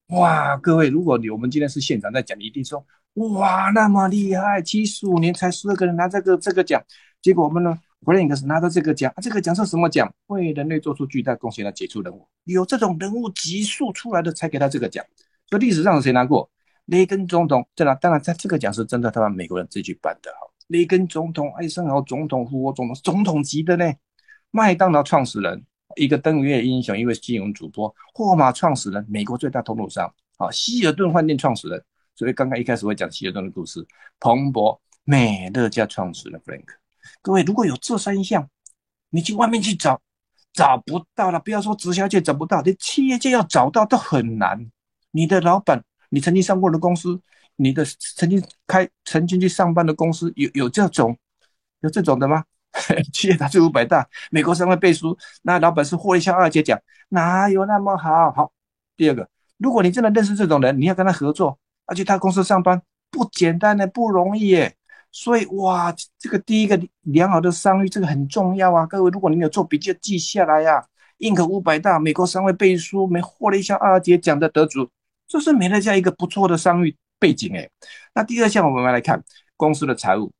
[0.09, 6.83] 哇，各位，如果你我们今天是现场在讲，你一定说哇，那么厉害，七十五年才十二个人拿这个这个奖。
[7.23, 10.13] 结果我们呢，弗林克是拿到这个奖，这个奖是什么奖？
[10.27, 15.05] 为人类做出巨大贡献的杰出人物，有这种人物急速出来的才给他这个奖。
[15.49, 16.51] 所以历史上谁拿过？
[16.87, 20.41] 雷根总统，对了，当然在这个奖是真的，他们美国人自己办的哈。
[20.67, 23.91] 雷根总统、艾森豪总统、胡总统，总统级的呢。
[24.51, 25.65] 麦当劳创始人，
[25.97, 31.85] 一个登月英雄，一位金融主播，霍马创始人，美国最大通路商，啊，希尔顿饭店创始人。
[32.17, 33.85] 所以刚刚一开始会讲希尔顿的故事，
[34.21, 36.65] 彭博美乐家创始人 Frank，
[37.21, 38.49] 各位如果有这三项，
[39.11, 40.01] 你去外面去找，
[40.53, 41.41] 找不到了。
[41.41, 44.71] 不要说直销界找不到，连企业界要找到都很难。
[45.11, 47.21] 你的老板，你曾经上过的公司，
[47.57, 47.85] 你的
[48.17, 51.19] 曾经开、曾经去上班的公司，有有这种
[51.81, 52.45] 有这种的吗？
[53.13, 58.33] 企业打出五百大，美国商会背书，那老板是获利像二姐讲，哪有那么好？
[58.33, 58.53] 好，
[58.97, 64.75] 第二个，如果你真的认识这种人，你要跟他合作，而且他公司上班不简单的，不容易耶。
[65.13, 68.85] 所以哇，这个第一个良好的商誉，这个很重要啊。
[68.85, 70.85] 各位，如果你有做笔记，记下来呀。
[71.19, 74.91] 印可五百大，美国商会背书，没获利像二姐奖的得主，
[75.29, 77.71] 这是美乐家一个不错的商誉背景哎。
[78.13, 79.23] 那第二项，我们来看
[79.57, 80.33] 公司的财务。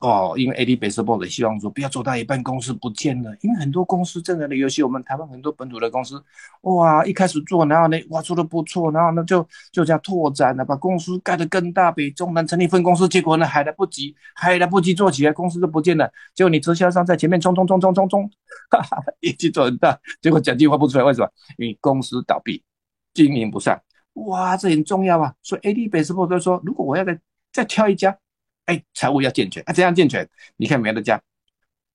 [0.00, 6.24] 哦，因为 AD Baseball 希望说不要做到一半公司不见了，因为很多公司正在的游戏，我们台湾很多本土的公司，
[6.62, 18.30] 哇，一开始做，然后呢，哇，做的不错，然后呢就就这样拓展了，把公司盖得更大，北中南成立分公司，结果呢还来不及，还来不及做起来，公司都不见了，结果你直销商在前面冲冲冲冲冲冲，
[18.70, 21.28] 哈哈，业绩做很大，结果奖金发不出来，为什么？
[21.58, 22.64] 因为公司倒闭，
[23.12, 23.78] 经营不善，
[24.14, 27.20] 哇，这很重要啊，所以 AD Baseball 都说，如果我要再
[27.52, 28.16] 再挑一家。
[28.66, 29.72] 哎，财务要健全啊！
[29.72, 30.28] 怎样健全？
[30.56, 31.20] 你看美乐家，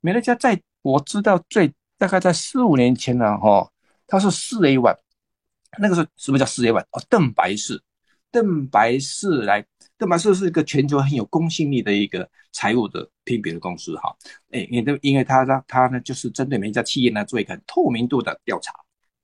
[0.01, 3.71] 美乐家在我知道最大概在四五年前呢，哈，
[4.08, 4.97] 它是四 A one，
[5.80, 6.82] 那个时候什么叫四 A one？
[6.91, 7.82] 哦，邓白氏，
[8.30, 9.65] 邓白氏来，
[9.97, 14.13] 邓白氏是一个全球很有公信力的一个财务的评比的公司，哈，
[14.51, 18.73] 哎，因为因为他呢，他呢就是针对每一家企业呢做一个透明度的调查，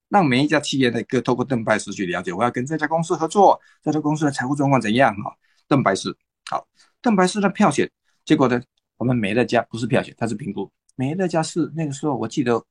[0.07, 5.13] 让每一家企业呢可以透过邓白氏去了解，我要跟这家公司合作，这家公司的财务状况怎样？
[5.17, 5.35] 哈，
[5.67, 6.15] 邓白氏
[6.49, 6.65] 好。
[7.01, 7.89] 蛋白质的票选
[8.23, 8.61] 结果呢？
[8.97, 10.71] 我们美乐家不是票选，它是评估。
[10.95, 12.63] 美乐家是那个时候，我记得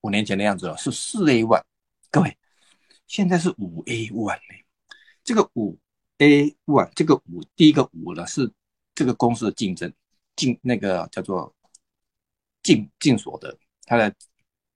[0.00, 1.62] 五年前的样子了，是四 A one。
[2.10, 2.36] 各位，
[3.06, 4.64] 现在是五 A one 呢。
[5.22, 5.78] 这个五
[6.18, 8.50] A one，这个五第一个五呢是
[8.96, 9.92] 这个公司的竞争
[10.34, 11.54] 净那个叫做
[12.64, 14.12] 净净所得，它的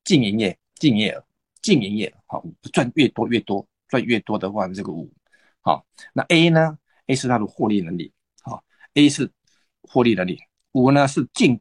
[0.05, 1.25] 净营业、净业额、
[1.61, 5.13] 净营业好赚越多越多，赚越多的话，这个五
[5.61, 5.85] 好。
[6.13, 8.13] 那 A 呢？A 是它的获利能力。
[8.95, 9.31] A 是
[9.83, 10.39] 获利能力，
[10.73, 11.61] 五呢是净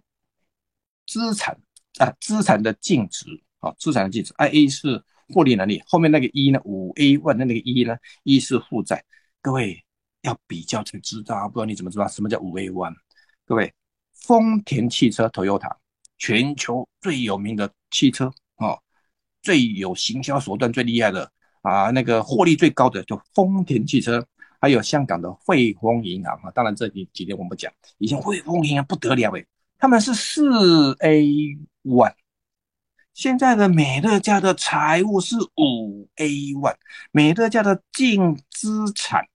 [1.08, 1.58] 资产
[2.00, 3.26] 啊，资产的净值
[3.60, 4.34] 啊，资产的净值。
[4.38, 9.04] I A 是获利能力，后面那个一呢，五 A one 的那个一呢，一是负债。
[9.42, 9.84] 各位
[10.22, 12.96] 要比较才知道，不知道你怎么知道什么叫五 A one？
[13.46, 13.74] 各位，
[14.14, 15.76] 丰田汽车 Toyota，
[16.18, 18.78] 全球最有名的汽车啊，
[19.42, 24.26] 最有行销手段最厉害的啊，那个获利最高的就丰田汽车。
[24.62, 27.74] 还有香港的汇丰银行啊，当然这几几天我们不讲。
[27.98, 29.44] 以前汇丰银行不得了诶，
[29.80, 31.26] 他们是四 A
[31.84, 32.14] one，
[33.16, 36.76] 现在的美乐家的财务是五 A one，
[37.12, 39.26] 美乐家的净资产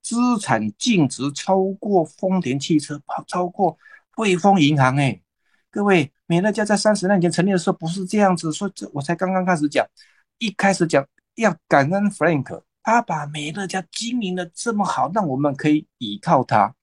[0.00, 3.76] 资产净值超过丰田汽车，超过
[4.12, 5.20] 汇丰银行诶。
[5.72, 9.84] 各位，美乐家在三十年前成立的时候不是这样子，所以这我才刚刚开始讲，
[10.38, 12.62] 一开始讲要感恩 Frank。
[12.90, 16.74] 他把美乐家经营的这么好，让我们可以依靠它。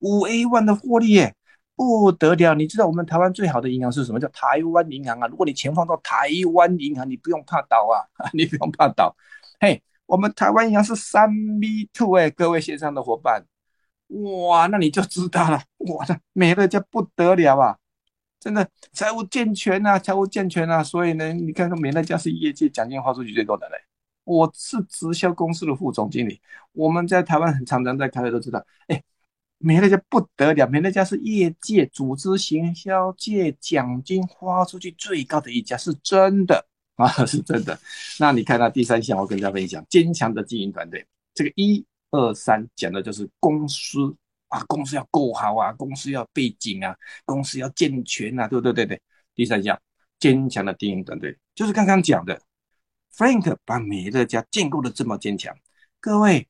[0.00, 1.34] 五 A 万的获利耶，
[1.74, 2.54] 不得了！
[2.54, 4.20] 你知道我们台湾最好的银行是什么？
[4.20, 5.26] 叫台湾银行啊！
[5.26, 9.16] 如果你钱放到台湾银行，你不用怕倒啊， 你不用怕倒。
[9.58, 13.42] 嘿，我们台湾银行是三 B two 哎，各位线上的伙伴，
[14.48, 15.62] 哇，那你就知道了，
[15.96, 17.78] 哇，的美乐家不得了啊！
[18.38, 23.87] 真的财务健全啊，财务健全啊，所以呢，你看看美乐家是业界奖金花出去最多的嘞。
[24.28, 26.38] 我是直销公司的副总经理，
[26.72, 29.02] 我们在台湾很常常在开会都知道，哎，
[29.56, 36.62] 美乐家不得了，美乐家是业界组织行销界奖金花出去最高的一家，是真的
[36.96, 37.78] 啊，是真的。
[38.20, 44.14] 那你看到第三项，我跟大家分享，坚强的经营团队，这个一二三讲的就是公司
[44.48, 49.00] 啊，公司要够好啊，公司要背景啊，公司要健全啊，对不对对对。
[49.34, 49.80] 第三项，
[50.20, 52.38] 坚强的经营团队，就是刚刚讲的。
[53.18, 55.52] Frank 把美乐家建构的这么坚强，
[55.98, 56.46] 各位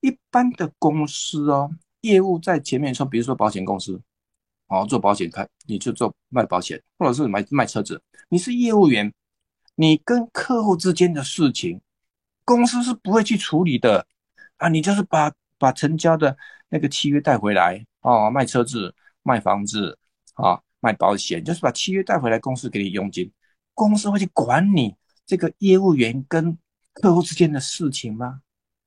[0.00, 4.00] 一般的公司哦，业务在前面说，比如说保险公司，
[4.68, 9.12] 哦，做保险开，你就做卖保险，或者是买卖车子，你是业务员，
[9.74, 11.82] 你跟客户之间的事情，
[12.46, 14.06] 公司是不会去处理的
[14.56, 16.34] 啊，你就是把把成交的
[16.70, 19.98] 那个契约带回来哦，卖车子、卖房子
[20.32, 23.30] 啊、卖保险，就是把契约带回来，公司给你佣金，
[23.74, 24.96] 公司会去管你。
[25.26, 26.56] 这个业务员跟
[26.92, 28.40] 客户之间的事情吗？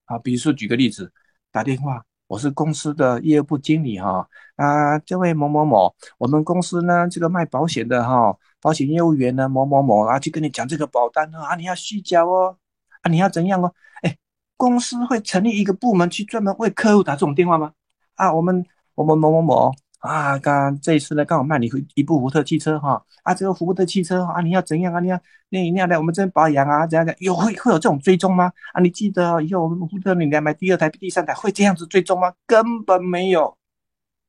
[0.06, 1.12] 啊，比如说举个例子，
[1.52, 12.58] 打电话，我是公司的业务部经理哈，啊，这位某某某，我们公司呢这个卖保险的哈，保险业务员呢某某某啊，去跟你讲这个保单啊，你要续缴哦，
[13.02, 13.74] 啊，你要怎样哦？
[14.02, 14.18] 哎，
[14.56, 17.74] 公司会成立一个部门去专门为客户打这种电话吗？
[18.16, 25.00] 啊，我们我们某某某啊，刚这一次呢，刚好卖你一部福特汽车哈，啊，这个福特汽车啊，你要怎样啊？
[25.00, 26.88] 你要你你要来我们这边保养啊？
[26.88, 27.18] 怎样怎样？
[27.20, 28.52] 有会会有这种追踪吗？
[28.74, 32.34] 啊，你记得以后我们福特你来买第二台、第三台会这样子追踪吗？
[32.48, 33.58] 根本没有。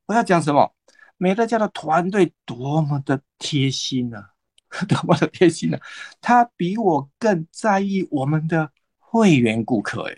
[0.06, 0.72] 我要讲什么？
[1.18, 4.30] 美乐家的团队多么的贴心啊，
[4.88, 5.78] 多么的贴心啊！
[6.20, 10.16] 他比我更在意我们的会员顾客哎，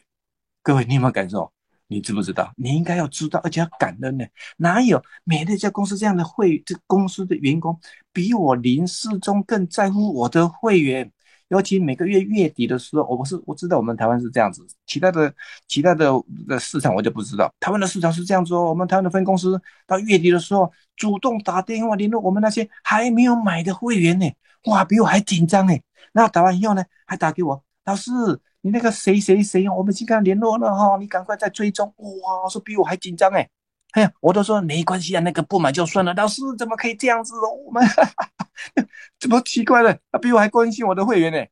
[0.62, 1.52] 各位你有没有感受？
[1.92, 2.50] 你知不知道？
[2.56, 4.24] 你应该要知道，而且要感恩呢。
[4.56, 6.58] 哪有美乐家公司这样的会？
[6.64, 7.78] 这公司的员工
[8.12, 11.12] 比我林世忠更在乎我的会员。
[11.48, 15.30] 尤其每个月月底的时候，我不是我知道我们台湾是这样子，其他的
[15.68, 16.10] 其他的
[16.48, 17.52] 的市场我就不知道。
[17.60, 24.26] 台湾的市场是这样子哦，我们台湾的分公司到月底的时候，主动打电话联络我们那些还没有买的会员呢。
[24.64, 25.82] 哇，比我还紧张哎。
[26.14, 28.10] 那打完以后呢，还打给我老师。
[28.62, 31.92] 你那个谁谁谁，我们已经跟他联络了哈，你赶快再追踪。
[31.96, 33.48] 哇，说比我还紧张哎，
[33.92, 36.14] 哎呀，我都说没关系啊，那个不买就算了。
[36.14, 37.50] 老师怎么可以这样子哦？
[37.66, 38.28] 我们哈 哈
[39.18, 39.98] 怎么奇怪了？
[40.10, 41.44] 他比我还关心我的会员呢。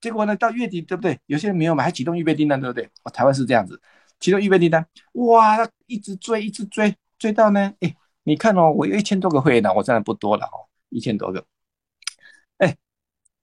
[0.00, 1.18] 结果呢，到月底对不对？
[1.26, 2.88] 有些人没有买，还启动预备订单，对不对？
[3.02, 3.80] 我台湾是这样子，
[4.20, 11.44] 启动预备订单，哇，一直追，一直追，追到呢，哎，你看哦，我有一千多个会员呢，我真的不多了哦，一千多个。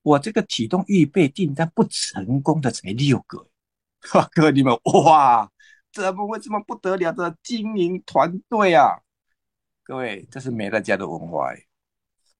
[0.03, 3.47] 我这个启动预备订单不成功的才六个，
[4.01, 5.49] 哈，各位你们哇，
[5.93, 8.99] 怎么会这么不得了的经营团队啊？
[9.83, 11.63] 各位，这是美乐家的文化哎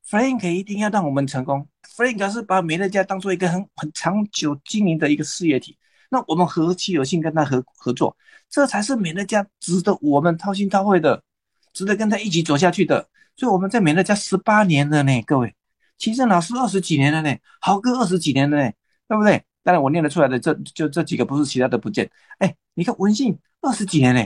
[0.05, 5.77] ，Frank 一定要让我们成功，Frank 是把美乐家当做一个很很长久经营的一个事业体，
[6.09, 8.15] 那我们何其有幸跟他合合作，
[8.49, 11.23] 这才是美乐家值得我们掏心掏肺的，
[11.71, 15.55] 值得跟他一起走下去的，所以我们在美乐家十八年了呢，各位。
[15.97, 18.71] 齐正老师二十几年了呢，豪哥二十几年了呢，
[19.07, 19.43] 对不对？
[19.63, 22.09] 当然我念得出来的这就这几个，不是其他的不见。
[22.39, 24.25] 哎，你看文信二十几年呢，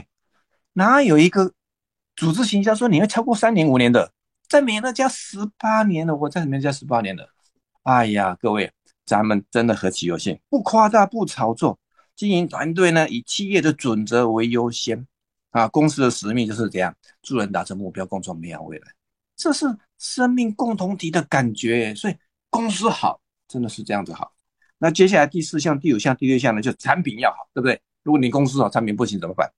[0.72, 1.52] 哪有一个
[2.16, 4.12] 组织行销说你要超过三年五年的？
[4.48, 7.28] 在美乐家十八年了，我在美乐家十八年了。
[7.84, 8.72] 哎呀，各位，
[9.04, 11.78] 咱们真的何其有幸，不夸大不炒作，
[12.16, 15.06] 经营团队呢以企业的准则为优先
[15.50, 18.97] 啊，公司的使命就是这样，助人达成目标，共创美好未来。
[19.38, 19.64] 这是
[19.98, 22.16] 生命共同体的感觉，所以
[22.50, 24.34] 公司好真的是这样子好。
[24.78, 27.80] 那接下来第四项、第五项、第六项呢，就产品要好，对不对？
[28.02, 29.48] 如果你公司好，产品不行怎么办？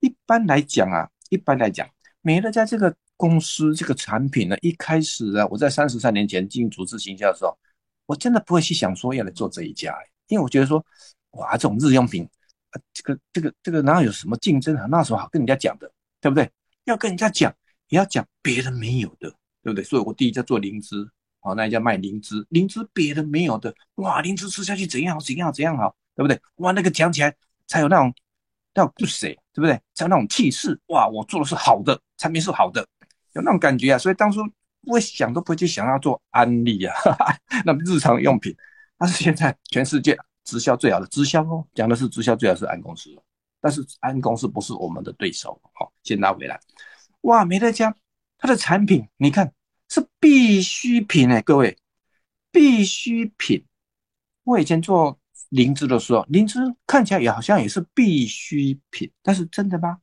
[0.00, 1.88] 一般来讲啊，一般来讲，
[2.20, 7.56] 美乐家这个公司这个产品呢，一开始啊，我在三十三年前进组织行销的时候，
[8.04, 9.94] 我真的不会去想说要来做这一家，
[10.28, 10.84] 因为我觉得说，
[11.32, 12.28] 哇，这种日用品，
[12.70, 14.86] 啊，这个这个这个哪有什么竞争啊？
[14.90, 15.90] 那什么好跟人家讲的，
[16.20, 16.50] 对不对？
[16.84, 17.54] 要跟人家讲。
[17.92, 19.28] 你要讲别人没有的，
[19.62, 19.84] 对不对？
[19.84, 21.06] 所以我第一家做灵芝，
[21.40, 26.40] 好，那一家卖灵芝，灵芝别人没有的，哇，灵芝吃下去怎样怎样怎样好，对不对？
[26.56, 27.34] 哇，那个讲起来
[27.66, 28.14] 才有那种
[28.72, 29.78] 那种不舍，对不对？
[29.92, 32.80] 才有那种气势，哇，我做的是好的，产品是好的，
[33.34, 33.98] 有那种感觉啊。
[33.98, 34.40] 所以当初
[34.80, 36.94] 不会想都不会去想要做安利啊，
[37.66, 38.56] 那日常用品，
[38.96, 43.10] 但是现在全世界直销最好的直销哦，讲的是直销最好是安公司，
[43.60, 46.58] 但是安公司不是我们的对手，好，先拿回来。
[47.22, 47.94] 哇，美乐家
[48.38, 49.52] 它的产品，你看
[49.88, 51.76] 是必需品哎，各位，
[52.50, 53.64] 必需品。
[54.44, 55.18] 我以前做
[55.50, 59.98] 灵芝的时候，灵芝看起来也好像也是必需品，但是真的吗？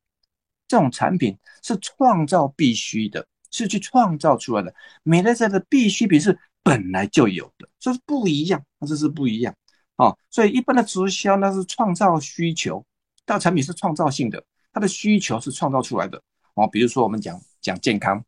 [0.68, 4.74] 这种产品是创造必须的，是去创造出来的。
[5.04, 9.54] 美乐家的必需品是本来就有的，这是不一样，这是不一样
[9.98, 10.18] 哦。
[10.30, 12.86] 所以一般的直销那是创造需求，
[13.26, 16.22] 但产品是创造性的，它的需求是创造出来的。
[16.60, 18.22] 哦，比如说我们讲讲健康，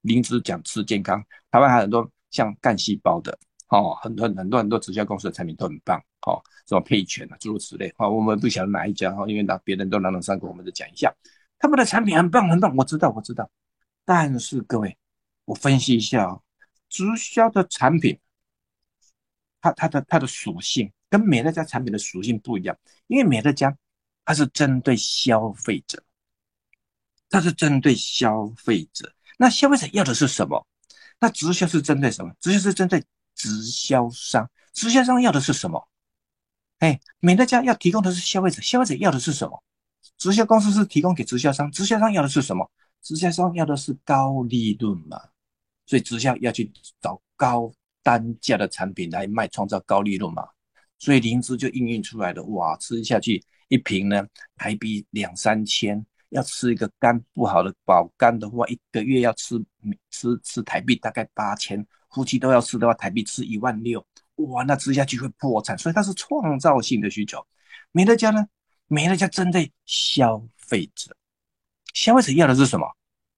[0.00, 11.14] 灵芝讲吃健康，台湾还有很多像干细胞的，哦，很多很多很多直销公司的产品都很棒，哦，什么配全啊，诸如此类，哦，我们不晓得哪一家，哦，因为那别人都朗朗上口，我们就讲一下，
[11.60, 13.48] 他们的产品很棒很棒，我知道我知道，
[14.04, 14.98] 但是各位，
[15.44, 16.42] 我分析一下哦，
[16.88, 18.18] 直销的产品，
[19.60, 23.76] 它它的它的属性跟美乐家产品的属性不一样，因为美乐家
[24.24, 26.02] 它是针对消费者。
[27.28, 30.66] 它是针对消费者，那消费者要的是什么？
[31.18, 32.32] 那直销是针对什么？
[32.40, 33.02] 直销是针对
[33.34, 35.88] 直销商，直销商要的是什么？
[36.78, 39.62] 哎，美乐家要提供的是消费者，消费者要的是什么？
[40.18, 42.70] 直销公司是提供给直销商，直销商要的是什么？
[43.02, 45.20] 直销商要的是高利润嘛，
[45.86, 47.72] 所以直销要去找高
[48.02, 50.46] 单价的产品来卖，创造高利润嘛，
[50.98, 56.04] 所以灵芝就应运出来了，哇，吃下去一瓶呢，台币两三千。
[56.36, 59.58] 要吃一个肝不好的保肝的话，一个月要吃
[60.10, 64.06] 吃吃台币大概八千，夫妻都要吃的话，台币吃一万六，
[64.36, 67.44] 哇，那吃下去会破产，所以它是创造性的需求。
[67.90, 68.46] 美乐家呢，
[68.86, 71.16] 美乐家针对消费者，
[71.94, 72.86] 消费者要的是什么？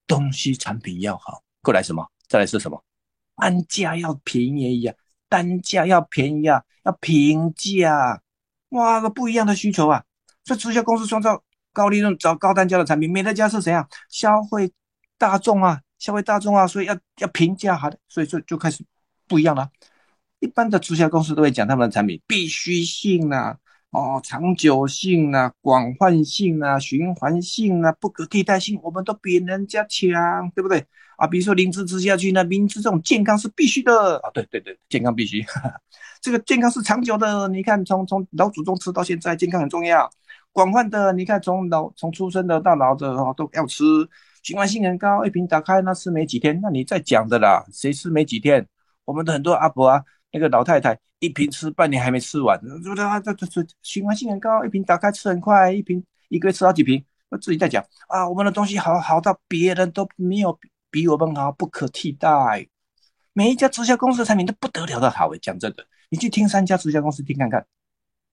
[0.09, 2.05] 东西产品要好，过来什么？
[2.27, 2.83] 再来是什么？
[3.37, 4.93] 单价要便宜呀，
[5.29, 8.21] 单价要便宜啊，要平价，
[8.71, 10.03] 哇，个不一样的需求啊！
[10.45, 11.41] 所以直销公司创造
[11.73, 13.87] 高利润、找高单价的产品，美乐家是谁啊？
[14.09, 14.71] 消费
[15.17, 18.85] 大众啊，消费大众啊，所以要要平价好的，所以就就开始
[19.27, 19.69] 不一样了。
[20.41, 23.57] 一般的直销公司都会讲他们的产品必须性啊。
[23.91, 30.85] 哦，长久性啊，广泛性啊，循环性啊，不可替代性，我们都比人家强，对不对
[31.17, 31.27] 啊？
[31.27, 35.43] 比如说灵芝吃下去呢，灵芝这种健康是必须的啊，对对对，健康必须，
[36.21, 37.49] 这个健康是长久的。
[37.49, 40.11] 你看，从从老祖宗吃到现在，健康很重要。
[40.53, 43.85] 广泛的，你看从老从出生的到老的哦，都要吃，
[44.43, 45.25] 循环性很高。
[45.25, 48.67] 一瓶打开那吃没几天，那你再讲的啦，谁吃没几天？
[49.05, 50.03] 我们的很多阿婆啊。
[50.31, 57.03] 那个老太太一瓶吃半年还没吃完，说的这这这循环性很高，一瓶打开吃很快，一瓶一个月吃好几瓶。
[57.31, 60.59] 我自己在讲啊，我们的东西好好到别人都没有
[60.91, 62.29] 比我们好，不可替代。
[63.33, 67.65] 每一家直销公司的产品都不得了的好诶，讲真的，你去听三家直销公司听看看，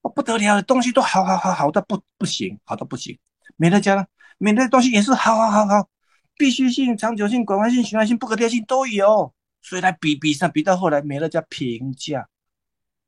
[0.08, 3.18] 不得了的东西都好好好好到不不行，好到不行。
[3.56, 4.06] 美乐家呢，
[4.38, 5.88] 美乐东西也是好好好好，
[6.36, 9.32] 必须性、长久性、广泛性、循环性、不可替代性都有。
[9.62, 12.28] 所以来比比上比到后来，美乐家平价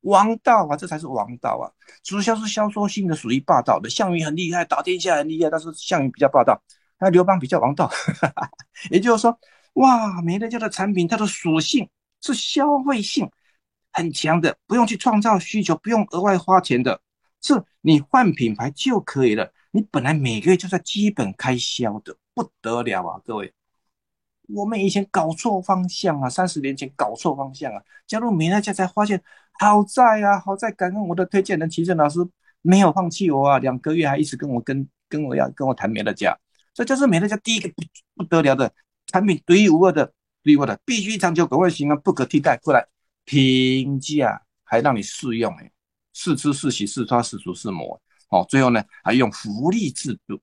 [0.01, 1.70] 王道啊，这才是王道啊！
[2.03, 3.90] 直销是销售性的，属于霸道的。
[3.90, 6.61] 项羽很厉害，打天下很厉害，但是项羽比较霸道，
[6.99, 7.90] 那刘邦比较王道。
[8.90, 9.38] 也就是说，
[9.74, 11.88] 哇，美乐家的产品它的属性
[12.20, 13.28] 是消费性
[13.99, 17.01] 很强的，不用去创造需求，不用额外花钱的，
[17.42, 19.53] 是你换品牌就可以了。
[19.72, 23.53] 你本来每个月就在基本开销的，不得了啊，各位。
[24.55, 29.20] 我们以前搞错方向啊，三十年前搞错方向啊，加入美乐家才发现，
[29.59, 32.20] 好在啊，好在感恩我的推荐人齐正老师
[32.62, 36.38] 没有放弃我啊，两个月还一直跟我跟跟我要跟我谈美乐家，
[36.72, 37.82] 这就是美乐家第一个不
[38.14, 38.72] 不得了的
[39.09, 40.07] 产品，独一无二的，
[40.42, 42.86] 独一无二的，必须长久口味型啊，不可替代，过来
[43.29, 45.70] 评价还让你试用哎，
[46.14, 48.01] 试吃试洗试刷试涂试磨，
[48.31, 50.41] 哦，最后呢还用福利制度，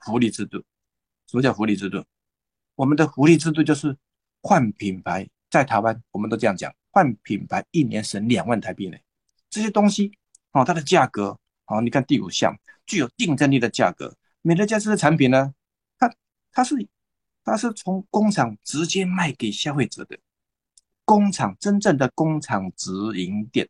[0.00, 0.58] 福利制度，
[1.28, 2.04] 什么叫福利制度？
[2.74, 3.96] 我们的福利制度就是
[4.42, 8.98] 换品牌，在台湾我们都这样讲，换品牌一年省两万台币呢。
[9.48, 10.10] 这些东西
[10.50, 15.54] 哦，它的价格哦，你看第五项具有竞争力的价格，美乐家这些产品呢，
[15.96, 16.12] 它
[16.50, 16.74] 它是
[17.44, 20.18] 它是从工厂直接卖给消费者的，
[21.08, 23.66] 工厂真正的工厂直营店，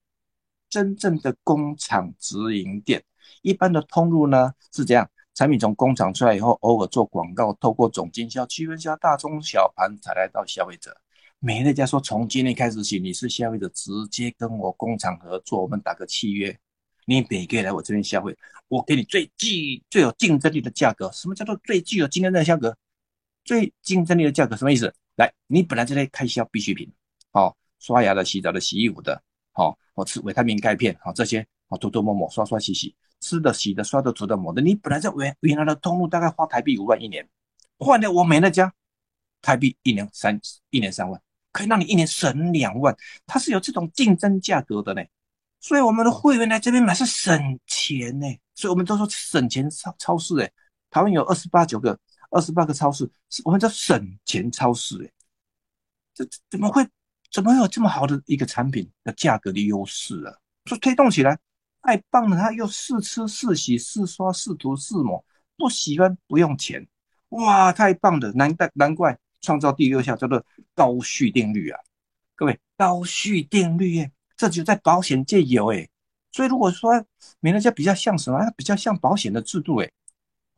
[0.69, 3.01] 真正的工厂直营店，
[3.43, 5.09] 一般的通路呢是这样。
[5.35, 10.93] 产品从工厂出来以后，偶尔做广告，透过总经销区分下大中小盘，才来到消费者。
[11.39, 16.59] 美乐家说，从今天开始起，你是消费者，直接跟我工厂合作，我们打个契约，
[17.05, 18.37] 你每个月来我这边消费，
[18.67, 21.09] 我给你最具最有竞争力的价格。
[21.13, 22.77] 什么叫做最具有竞争力的价格？
[23.45, 24.93] 最竞争力的价格什么意思？
[25.15, 26.93] 来，你本来这些开销必需品，
[27.39, 29.23] 哦，刷牙的、洗澡的、洗衣服的，
[29.53, 32.95] 好，我吃维他命钙片，好，这些，哦，涂涂抹抹，刷刷洗洗。
[33.21, 37.29] 吃的、洗的、刷的、涂的、抹的，你本来在原原来的通路大概花台币五万一年，
[37.77, 38.73] 换了我美乐家，
[39.43, 41.21] 台币一年三一年三万，
[41.51, 45.03] 可以让你一年省两万，它是有这种竞争价格的呢。
[45.59, 50.49] 所以我们的会员来这边买是省钱呢，所以我们都说省钱超超市哎，
[50.89, 51.99] 台湾有二十八九个
[52.31, 53.11] 二十八个超市，
[53.45, 55.11] 我们叫省钱超市哎，
[56.15, 56.87] 这怎么会
[57.31, 60.35] 怎么有这么好的一个产品的价格的优势啊？
[60.67, 61.39] 说推动起来。
[61.81, 62.37] 太棒了！
[62.37, 65.25] 他又试吃、试洗、试刷、试涂、试抹，
[65.57, 66.87] 不喜欢不用钱，
[67.31, 68.31] 哇，太棒了！
[68.33, 71.79] 难怪难怪创造第六项叫做高续定律啊！
[72.35, 75.89] 各位，高续定律耶，这就在保险界有哎，
[76.33, 77.03] 所以如果说
[77.41, 78.39] 美乐家比较像什么？
[78.41, 79.91] 它比较像保险的制度哎，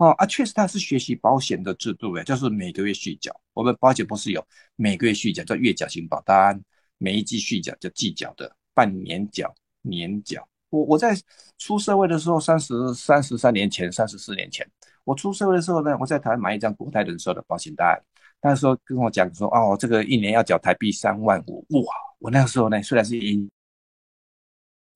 [0.01, 3.31] 哦啊，确实它是学习保险的制度哎，就是每个月续缴。
[3.53, 4.43] 我们保险不是有
[4.77, 6.59] 每个月续缴叫月缴型保单，
[6.97, 10.49] 每一季续缴叫季缴的，半年缴、年缴。
[10.71, 11.15] 我我在
[11.59, 14.67] 出社会的时候，三十三十三年前，三十四年前，
[15.05, 18.03] 我出社会的时候呢，我在台湾买一张国泰人寿的保险单，
[18.41, 21.95] 那时候跟我讲说，哦，这个一年要缴台币三万五，哇！
[22.21, 23.47] 我那个时候呢，虽然是一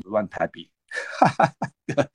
[0.06, 0.70] 万台币，
[1.18, 2.08] 哈哈哈，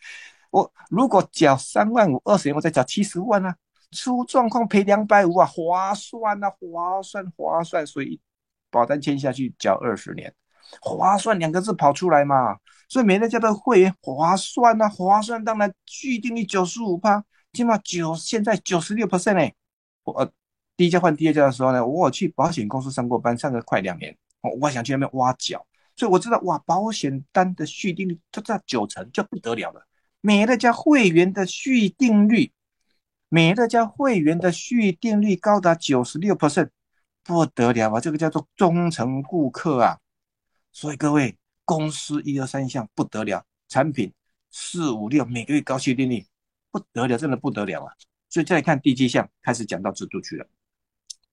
[0.51, 3.55] 我如果缴三万五二十年，我再缴七十万啊，
[3.91, 8.19] 出状况赔两百五啊，划算啊，划算划算，所以
[8.71, 10.33] 保单签下去缴二十年。
[10.81, 17.23] 划算两个字跑出来嘛，所以美乐家的会员划算啊，划算当然续订率九十五趴，
[17.53, 19.51] 起码九现在九十六 percent 呢。
[20.03, 20.31] 我
[20.77, 29.85] 第一家换第二家的时候呢，我去保险公司上过班，上了快两年，我我想去那边挖角，所以我知道哇，保险单的续订率就在九成就不得了了。
[30.21, 32.51] 美乐家会员的续订率
[33.29, 36.69] 美乐家会员的续订率高达九十六 percent，
[37.23, 37.99] 不得了啊！
[38.01, 39.99] 这个叫做忠诚顾客啊。
[40.71, 44.11] 所以各位，公司一二三项不得了，产品
[44.49, 46.25] 四五六每个月高续订率
[46.71, 47.93] 不得了，真的不得了啊！
[48.29, 50.45] 所以再来看第七项，开始讲到制度去了，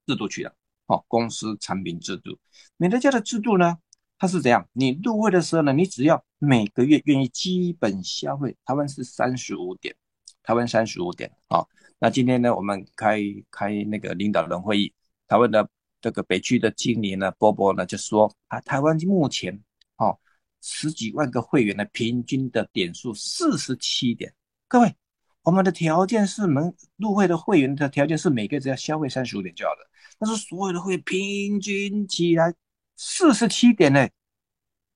[0.07, 0.55] 制度去了。
[0.87, 2.39] 好，公司产品制度，
[2.77, 3.79] 美乐家的制度呢，
[4.19, 4.67] 它是怎样？
[4.73, 9.95] 你入会的时候呢，你只要每个月愿意基本消费，台湾是三十五点，
[10.43, 11.31] 台湾三十五点。
[11.49, 14.93] 好，那今天呢，我们开开那个领导人会议，
[15.29, 15.69] 台湾的。
[15.99, 19.61] 这个北区的经理呢，波波呢就说啊，台湾目前
[19.97, 20.17] 哦
[20.61, 24.33] 十几万个会员的平均的点数四十七点。
[24.69, 24.95] 各位，
[25.43, 29.91] 我们的条件是门入会的会员的条件是每个月只要消费三十五点就好了。
[30.19, 32.55] 但是所有的会平均起来
[32.97, 34.09] 四十七点呢，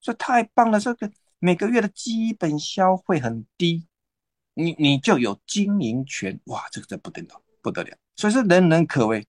[0.01, 0.80] 这太棒了！
[0.80, 3.86] 这个每个月的基本消费很低，
[4.55, 6.64] 你你就有经营权哇！
[6.72, 9.26] 这个这不得了，不得了，所以是人人可为。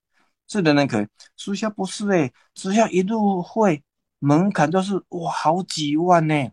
[0.48, 1.08] 是人人可为，
[1.38, 3.82] 直销不是哎，只要一入会，
[4.20, 6.50] 门槛都是哇，好几万呢，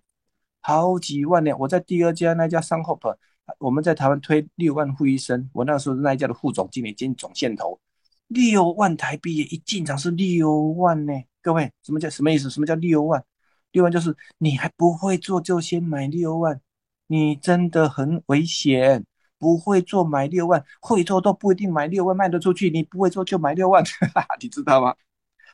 [0.61, 1.51] 好几万呢。
[1.59, 3.17] 我在第二家那家 SunHope，
[3.59, 7.81] 我们在台湾推六万副医生，我那时候那一家的副总经理兼总线头，
[8.29, 11.13] 六万台币一进场是六万呢。
[11.43, 12.51] 各位，什么叫什么意思？
[12.51, 13.25] 什么叫六万？
[13.73, 16.61] 六万就是你还不会做就先买六万，
[17.07, 19.05] 你真的很危险。
[19.41, 22.69] 不会做买六万，会做都不一定买六万卖得出去。
[22.71, 23.85] 你不会做就买六万，
[24.43, 24.93] 你知道吗？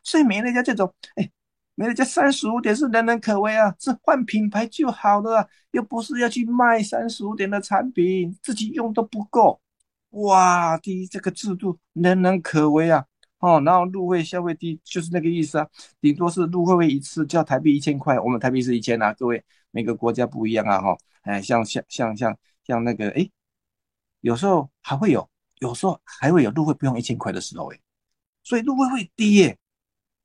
[0.03, 1.31] 所以没人家这种，哎，
[1.75, 9.61] 没人家三十五点是人人可为啊，是换品牌就好了，又不是要去卖三十五点的产品，自己用都不够。
[10.13, 13.05] 哇，第一这个制度人人可为啊，
[13.45, 15.69] 哦，然后入会消费低就是那个意思啊，
[16.01, 23.29] 顶多是入会费一次交台币一千块，我们台币是一千啊，各位每个国家不一样啊，哈，哎，像像像像像那个，哎。
[24.21, 25.29] 有时候还会有，
[25.59, 27.79] 有时候还会有入会不用一千块的时候哎，
[28.43, 29.59] 所以入会会低耶。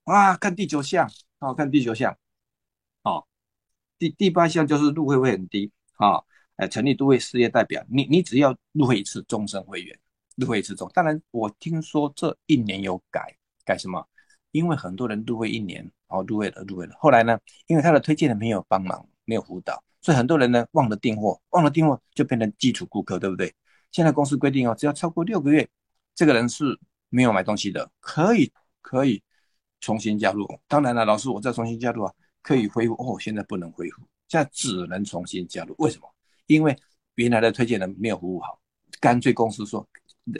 [0.05, 2.17] 哇，看第九项，好看第九项，
[3.03, 3.28] 哦，
[3.97, 6.24] 第第八项就是入会会很低啊。
[6.55, 9.99] 哎，成立都会事业代表，你你只要入会一次终身会员，
[10.40, 10.90] 入会一次终。
[10.94, 13.36] 当然，我听说这一年有改
[13.66, 14.08] 改什么？
[14.52, 16.96] 因为很多人入会一年，哦，入会了入会了。
[16.98, 17.38] 后来呢，
[17.68, 23.54] 因为他的推荐人没有帮忙，没有辅导，所以很多人呢忘了订货，忘了订货就变成基础顾客，对不对？
[23.92, 25.68] 现在公司规定哦，只要超过六个月，
[26.16, 26.80] 这个人是
[27.10, 29.22] 没有买东西的，可以可以
[29.82, 30.48] 重新加入。
[30.68, 33.20] 当然了，老师，我再重新加入啊，可以恢复哦。
[33.20, 35.76] 现在不能恢复，现在只能重新加入。
[35.78, 36.08] 为什么？
[36.48, 36.76] 因为
[37.16, 38.60] 原来的推荐人没有服务好，
[39.00, 39.88] 干脆公司说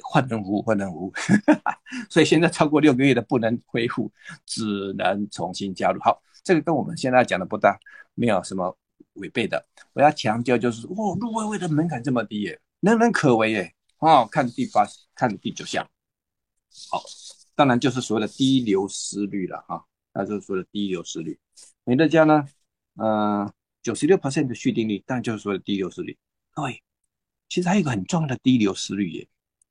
[0.04, 1.14] 换人服务，换人服务。
[2.10, 4.12] 所以现在超过六个月的不能恢复，
[4.46, 6.00] 只能重新加入。
[6.02, 7.78] 好，这个跟我们现在讲的不大，
[8.14, 8.78] 没有什么
[9.14, 9.66] 违背的。
[9.94, 12.60] 我要强调就是，哦，入会会的门槛这么低耶。
[12.82, 15.86] 人人可为耶，哦，看第八，看第九项，
[16.90, 17.04] 好，
[17.56, 19.84] 当然就是所谓的低流失率了哈，
[20.14, 21.38] 那就是所谓的低流失率。
[21.84, 22.48] 美乐家呢，
[22.96, 26.18] 呃，九十六 percent 的续订率，当然就是所谓的低流失率。
[26.52, 26.82] 各位，
[27.50, 29.28] 其实还有一个很重要的低流失率耶，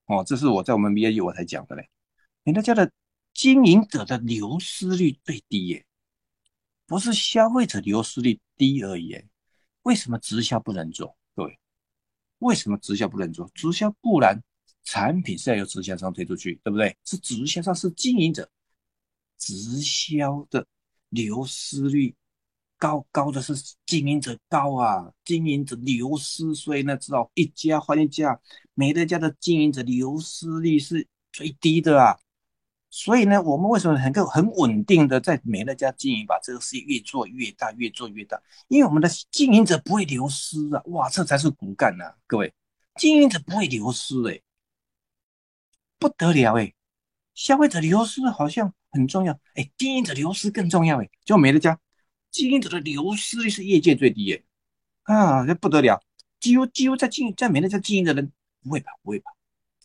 [0.09, 1.89] 哦，这是我在我们 BAE 我才讲的嘞。
[2.43, 2.91] 人家的
[3.35, 5.87] 经营者的流失率最低耶，
[6.87, 9.23] 不是消费者流失率低而已。
[9.83, 11.15] 为什么直销不能做？
[11.35, 11.59] 各位？
[12.39, 13.51] 为什么直销不能做？
[13.55, 14.43] 直销固然
[14.83, 16.97] 产品是要由直销商推出去，对不对？
[17.05, 18.51] 是直销商是经营者，
[19.37, 20.67] 直销的
[21.11, 22.15] 流失率
[22.79, 23.53] 高高的是
[23.85, 28.41] 经营者高啊，经营者流失，所以呢，知道一家换一家，
[28.75, 32.17] 每一家的经营者流失率是最低的啊。
[32.91, 38.41] 所以呢，我们为什么能够很稳定的在美乐家经营，把这个事业越做越大，越做越大？
[38.69, 40.83] 因为我们的经营者不会流失啊！
[40.87, 42.55] 哇，这才是骨干呐，各位，
[42.95, 44.41] 经营者不会流失哎，
[45.99, 46.73] 不得了哎，
[47.35, 51.79] 消费者流失好像很重要哎，经营者流失更重要哎，就美乐家
[52.31, 54.45] 经营者的流失率是业界最低耶，
[55.05, 56.01] 啊，这不得了，
[56.41, 58.31] 几乎几乎在经在美乐家经营的人
[58.63, 59.33] 不会跑，不会跑，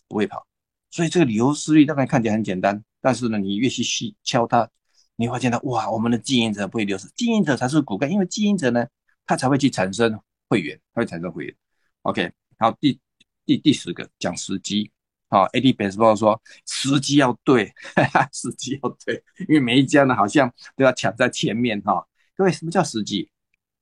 [0.07, 0.45] 不会跑，
[0.91, 2.83] 所以这个流失率当然看起来很简单。
[3.01, 4.69] 但是呢，你越去细敲它，
[5.15, 8.85] 你会见到哇，我们的经营者不会流失，经营者才是骨干，因为经营者呢，
[9.25, 11.55] 他才会去产生会员，他会产生会员。
[12.03, 12.99] OK，好，第
[13.45, 14.91] 第第十个讲时机，
[15.29, 17.73] 好，AD Baseball 说时机要对，
[18.31, 22.05] 时机要对，因为每一家呢好像都要抢在前面哈。
[22.35, 23.29] 各位，什么叫时机？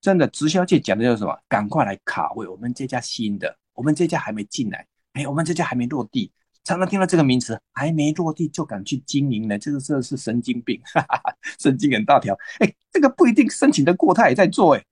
[0.01, 1.37] 真的直销界讲的就是什么？
[1.47, 6.31] 赶快来卡位，我们这家新的，我们这家还没进来，哎，我们这家还没落地。
[6.63, 12.37] 常常听到这个名词，还没落地就敢去经营呢，这个真的是神经病，哈哈哈，神经很大条。
[12.59, 14.83] 哎，这个不一定申请的过，他也在做哎。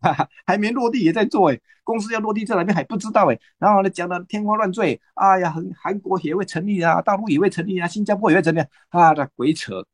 [0.00, 9.86] 哈哈，还没落地也在做哎，公司要落地在哪边还不知道哎，然后呢讲的天花乱坠，哎呀，韩韩国也会成立啊，大陆也会成立啊，新加坡也会成立啊，的鬼扯，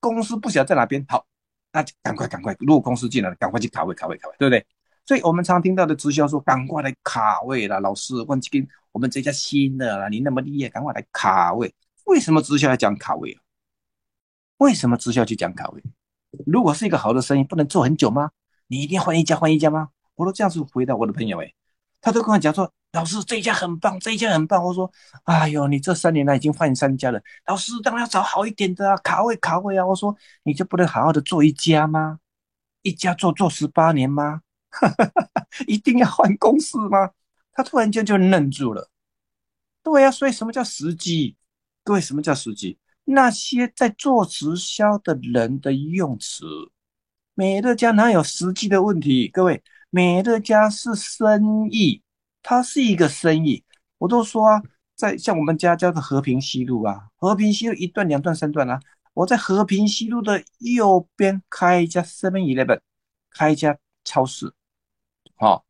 [0.00, 1.26] 公司不晓得在哪边，好，
[1.72, 4.64] 那就赶快赶快，如果公司进来了，赶快去卡位卡位卡位，对不对？
[5.04, 11.74] 所以我们常听到的直销说，赶快来卡位啦，老师，忘记跟我们这家新的啦，你那么厉害，赶快来卡位。
[12.04, 13.38] 为什么直销要讲卡位？
[14.58, 15.82] 为什么直销去讲卡位？
[16.46, 18.30] 如果是一个好的生意，不能做很久吗？
[18.66, 19.88] 你一定要换一家换一家吗？
[20.14, 21.52] 我都这样子回答我的朋友哎，
[22.00, 24.62] 他都跟我讲说，老师这一家很棒，这一家很棒。
[24.62, 24.90] 我说，
[25.24, 29.86] 哎呦，你这三年来已经换三家了，老师当然要找好一点的啊，卡位卡位啊。
[29.86, 32.20] 我说，你就不能好好的做一家吗？
[32.82, 34.42] 一家做做十八年吗？
[35.66, 37.10] 一定要换公司吗？
[37.52, 38.88] 他突然间就愣住了。
[39.82, 41.36] 对呀，所以什么叫时机？
[41.82, 42.78] 各位，什么叫时机？
[43.04, 46.44] 那些在做直销的人的用词，
[47.34, 49.28] 美乐家哪有实际的问题？
[49.28, 52.02] 各位，美乐家是生意，
[52.42, 53.64] 它是一个生意。
[53.98, 54.62] 我都说啊，
[54.94, 58.78] 在像我们家叫做和平西路啊，和平西路一段、两段、三段啊，
[59.14, 62.80] 我在和平西路的右边开一家 Seven Eleven，
[63.30, 64.52] 开一家超市，
[65.36, 65.64] 好，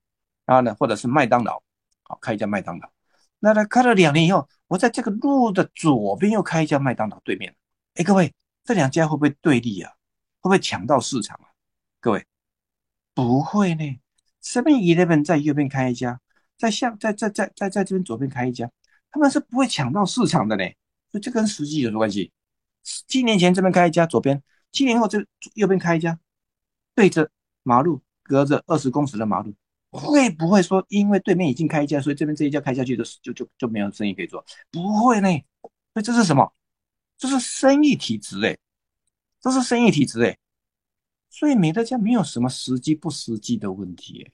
[0.45, 1.62] 然后呢，或者是麦当劳，
[2.03, 2.91] 好，开一家麦当劳。
[3.39, 7.55] 那他开了两年以后，我在这个路的左边又开一家麦当劳对面。
[7.95, 9.93] 哎，各位，这两家会不会对立啊？
[10.41, 11.47] 会不会抢到市场啊？
[12.01, 12.27] 各位，
[13.14, 14.01] 不会呢。
[14.49, 16.18] Seven Eleven 在右边开一家，
[16.57, 18.70] 在下在在在在在这边左边开一家，
[19.11, 20.64] 他们是不会抢到市场的呢。
[21.12, 22.32] 所以这跟实际有什么关系？
[22.82, 24.42] 七年前这边开一家左边，
[24.72, 25.22] 七年后这
[25.53, 26.18] 右边开一家，
[26.94, 27.30] 对着
[27.62, 29.55] 马路，隔着二十公尺的马路。
[29.90, 34.42] 会不会说，因为对面已经开一家，所以这边这一家开下去的就就就没有生意可以做？
[34.70, 35.28] 不会呢，
[35.92, 36.51] 所以这是什么？
[37.18, 38.57] 这是生意体质哎，
[39.42, 40.38] 这是生意体质哎，
[41.31, 44.31] 所以美乐家没有什么实际不实际的问题，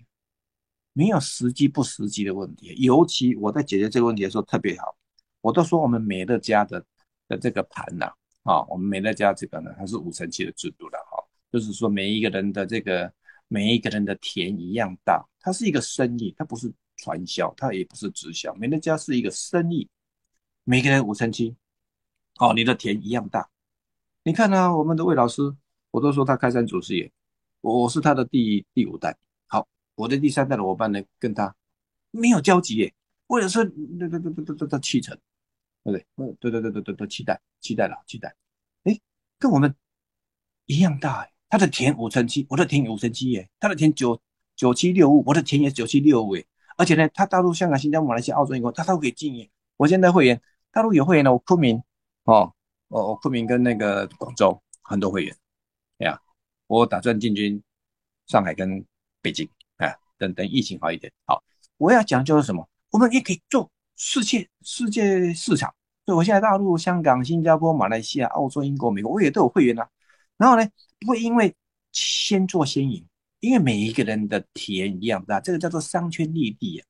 [0.92, 2.74] 没有实际不实际的问题。
[2.78, 4.96] 尤其我在解决这个问题的时候特别好，
[5.40, 6.84] 我都说我们美乐家的
[7.28, 13.12] 的这个盘呐，啊，我们美乐家这个呢，它是五成七的制度的哈，就是说每一个人的这个。
[13.46, 18.52] 每一个人的田一样大，它是一个生意，它不是传销，它也不是直销。
[18.54, 19.86] 美乐家是一个生意，
[20.64, 21.54] 每个人五成七，
[22.38, 23.48] 哦，你的田一样大。
[24.24, 25.54] 你看呢，我们的魏老师，
[25.94, 27.08] 我都说他开山祖师爷，
[27.60, 29.16] 我是他的第第五代。
[29.46, 29.64] 好，
[29.94, 31.54] 我的第三代的伙伴呢，跟他
[32.10, 32.92] 没有交集耶。
[33.28, 33.62] 或者是
[33.96, 35.16] 那那那那那那七成，
[35.84, 36.06] 对不对？
[36.16, 38.34] 嗯，对对对对对对，期待期待了，期待。
[38.82, 38.98] 哎，
[39.38, 39.72] 跟我们
[40.66, 41.30] 一样大哎。
[41.48, 43.48] 他的田五成七，我的田五成七耶。
[43.60, 44.20] 他的田九
[44.56, 46.44] 九七六五，我的田也九七六五耶。
[46.76, 49.48] 而且呢，他大陆、香港、新加坡、马来西亚、澳洲、英国，他都可以进耶。
[49.76, 50.42] 我现在会员，
[50.72, 51.80] 大陆有会员的，我昆明
[52.24, 52.52] 哦，
[52.88, 55.34] 我我昆明跟那个广州很多会员，
[55.98, 56.18] 呀，
[56.66, 57.62] 我打算进军
[58.26, 58.84] 上海跟
[59.20, 61.12] 北京，啊，等等疫情好一点。
[61.26, 61.42] 好，
[61.76, 65.72] 我要讲就是什么，我们也可以做世界世界市场。
[66.06, 69.88] 所以我现在大陆、香港、新加坡、马来西亚、澳洲、英国、美国，我也都有会员啊。
[70.36, 70.68] 然后呢，
[71.00, 71.54] 不会因为
[71.92, 73.06] 先做先赢，
[73.40, 76.84] 因为每一个人的体验一样大，这个叫做商圈立地啊，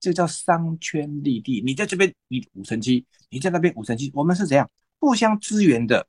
[0.00, 1.62] 这叫商圈立地。
[1.64, 4.68] 你在这边你五成七，你在那边五成七，我们是怎样
[4.98, 6.04] 互相支援的，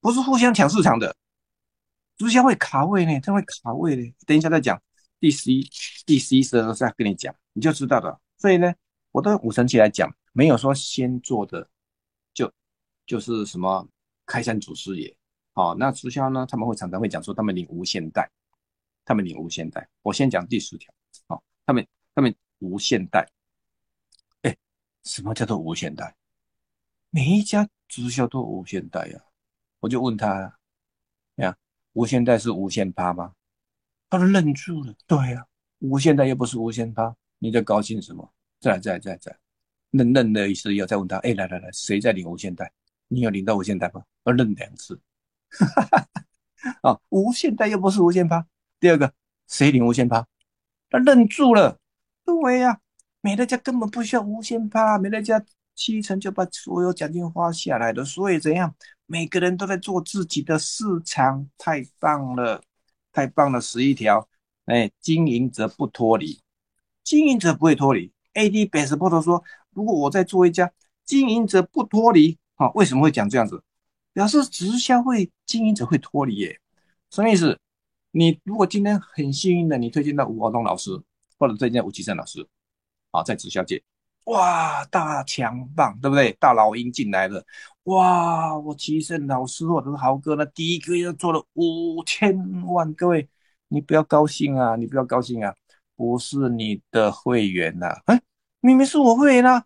[0.00, 1.16] 不是互相抢市场的。
[2.16, 4.14] 直销会卡位呢，它会卡位呢。
[4.26, 4.80] 等一下再讲
[5.18, 5.68] 第十一、
[6.06, 8.20] 第十一十二再跟你讲，你就知道了。
[8.38, 8.72] 所以呢，
[9.10, 11.68] 我都五成七来讲，没有说先做的
[12.32, 12.52] 就
[13.06, 13.88] 就是什么
[14.26, 15.16] 开山祖师爷。
[15.52, 16.46] 好，那直销呢？
[16.48, 18.28] 他们会常常会讲说，他们领无限贷，
[19.04, 19.88] 他们领无限贷。
[20.02, 20.92] 我先讲第十条。
[21.28, 23.28] 好，他们他们无限贷。
[24.42, 24.56] 哎，
[25.04, 26.14] 什么叫做无限贷？
[27.10, 29.20] 每一家直销都无限贷呀。
[29.78, 30.58] 我就问他
[31.36, 31.56] 呀，
[31.94, 33.32] 无限贷是无限趴吗？
[34.10, 34.94] 他都愣住了。
[35.06, 35.44] 对呀，
[35.80, 38.32] 无限贷又不是无限趴，你在高兴什么？
[38.60, 39.38] 再来再来再来再来，
[39.90, 41.16] 愣愣的意思要再问他。
[41.18, 42.70] 哎，来来来，谁在领无限贷？
[43.08, 44.04] 你有领到无限贷吗？
[44.22, 45.00] 我愣两次。
[45.50, 46.08] 哈哈
[46.80, 46.90] 哈！
[46.90, 48.46] 啊，无限贷又不是无限趴。
[48.80, 49.12] 第二个，
[49.48, 50.26] 谁领无限趴？
[50.90, 51.78] 他愣住了。
[52.24, 52.80] 对呀，
[53.20, 58.04] 美乐家根本不需要无限趴，美乐家七成就把所有奖金花下来了。
[58.04, 58.74] 所以怎样？
[59.06, 62.62] 每个人都在做自己的市场，太棒了，
[63.12, 63.60] 太棒了！
[63.60, 64.26] 十一条，
[64.64, 66.40] 哎，经营者不脱离，
[67.02, 68.10] 经营者不会脱离。
[68.32, 70.72] AD Best p o r t 说，如果我在做一家
[71.04, 73.62] 经营者不脱离，好，为什么会讲这样子？
[74.14, 76.60] 表示直销会经营者会脱离耶，
[77.10, 77.58] 什么意思？
[78.10, 80.90] 你如果今天很幸运的，你推荐到吴华东老师，
[81.38, 82.48] 或者推荐吴奇胜老师，
[83.10, 83.82] 啊，在直销界，
[84.24, 86.32] 哇，大强棒，对不对？
[86.40, 87.44] 大老鹰进来了，
[87.84, 92.34] 哇，我奇胜老师或者是豪哥呢，第一个月做了五千
[92.66, 93.28] 万，各位，
[93.68, 95.54] 你不要高兴啊，你不要高兴啊，
[95.94, 98.20] 不是你的会员呐，哎，
[98.60, 99.64] 明明是我会员啊，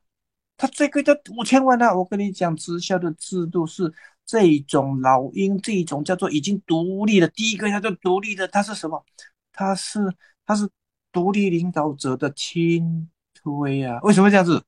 [0.56, 3.92] 他最贵的五千万啊，我跟你讲，直销的制度是
[4.26, 9.04] 这种老鹰，这种叫做已经独立的，第一个叫做独立的，他是什么？
[9.52, 10.00] 他是
[10.44, 10.68] 他是
[11.12, 13.08] 独立领导者的亲
[13.48, 14.62] 推啊，为什么这样子？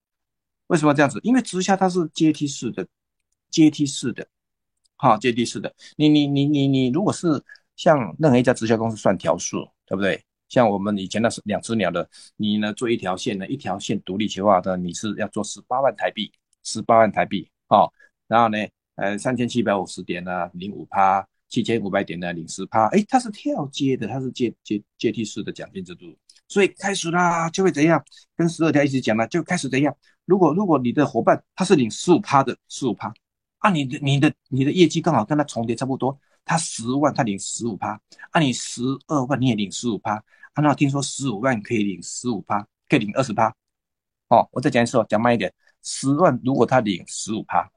[0.69, 1.21] 为什么这样子？
[1.23, 2.87] 因为直销它是阶梯式的，
[3.51, 4.27] 阶梯式的，
[4.97, 5.75] 好，阶梯式的。
[5.97, 7.43] 你你你你你，如果是
[7.77, 10.23] 像任何一家直销公司算条数，对不对？
[10.49, 16.33] 像我们以前那是两只鸟的，你呢做一条线呢，一条线独立企划的，你是要做十八万台币，
[16.65, 17.93] 十八万台币，好，
[18.27, 18.59] 然后呢，
[18.97, 26.17] 呃，三千七百五十点呢，零五趴，七千五百点呢，零十趴，哎，它是跳阶的，它是阶阶阶梯式的奖金制度，
[26.51, 28.05] 所以开始啦，就会怎样？
[28.35, 29.97] 跟十二条一起讲了，就开始怎样？
[30.25, 33.15] 如果如果你的伙伴他是领十五趴的十五趴，
[33.59, 38.01] 啊，你的你的你的业绩刚好跟他重叠差不多，他十万他领十五趴，
[38.33, 40.15] 啊，你十二万你也领十五趴，
[40.55, 43.55] 啊，那听说十五万可以领十五趴，可以领二十趴，
[44.29, 45.53] 哦，我再讲一次哦，讲慢一点，
[45.85, 47.71] 十万如果他领十五趴，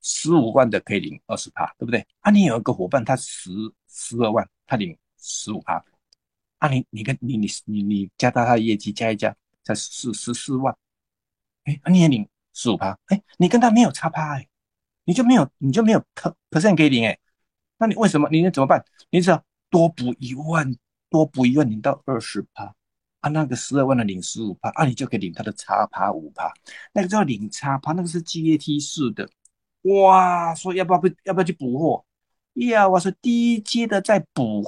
[0.00, 2.06] 十五万的可以领二十趴，对不对？
[2.20, 3.50] 啊，你有一个伙伴他十
[3.88, 5.84] 十二万他领十五趴，
[6.62, 9.34] 啊，你你跟你你你你加大他的业绩加一加
[9.64, 10.72] 才十十四万。
[11.64, 14.46] 哎，你也领十五趴，哎，你跟他没有差趴，哎，
[15.04, 17.18] 你就没有，你就没有 per percent 可以领，哎，
[17.78, 18.28] 那你为什么？
[18.30, 18.84] 你怎么办？
[19.10, 20.72] 你只要多补一万，
[21.10, 22.72] 多补一万，领到二十趴，
[23.18, 26.52] 啊，那个十二万的领十五趴，啊，你就可以领他的差趴五趴，
[26.92, 29.28] 那个叫领差趴，那个是阶梯式的，
[29.82, 32.04] 哇，说要不要不要不要去补货？
[32.54, 34.62] 呀，我说低阶的在补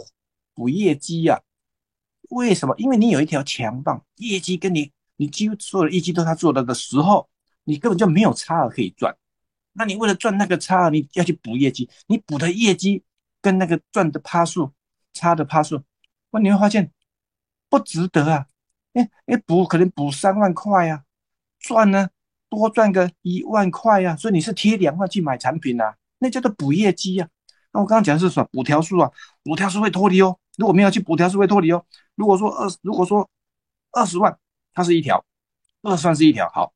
[0.55, 1.41] 补业绩呀，
[2.31, 2.75] 为什么？
[2.79, 4.93] 因为你有一条强棒，业绩跟你。
[5.17, 7.29] 你几乎所有的业绩都他做了的时候，
[7.63, 9.17] 你根本就没有差额可以赚。
[9.75, 13.05] 那你为了赚那个差额，你要去补业绩，你补的业绩
[13.41, 14.73] 跟那个赚的趴数
[15.13, 15.85] 差的趴数，
[16.33, 16.91] 那你会发现
[17.71, 18.47] 不值得啊！
[18.95, 21.05] 哎哎，补可能补三万块呀，
[21.61, 22.09] 赚呢
[22.49, 27.29] 多赚个一万块呀，所以你是贴两万去买产品呐，那叫做补业绩呀。
[27.73, 28.49] 那我刚刚讲的是什么？
[28.51, 29.13] 补条数啊，
[29.45, 30.41] 补条数会脱离哦。
[30.57, 31.85] 如果没有去补条是会脱离哦。
[32.15, 33.29] 如果说二，如果说
[33.93, 34.39] 二十万。
[34.77, 35.25] 它是一条，
[35.83, 36.51] 二十万是一条。
[36.51, 36.75] 好，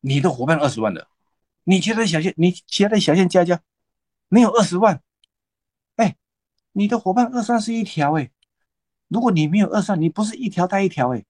[0.00, 1.06] 你的伙伴二十万的，
[1.62, 3.60] 你其他的小线，你其他的小线加加，
[4.28, 5.00] 没有二十万。
[5.94, 6.16] 哎，
[6.72, 8.32] 你的伙伴二十万是一条哎，
[9.06, 11.24] 如果你没有二十万，你不是一条带一条哎，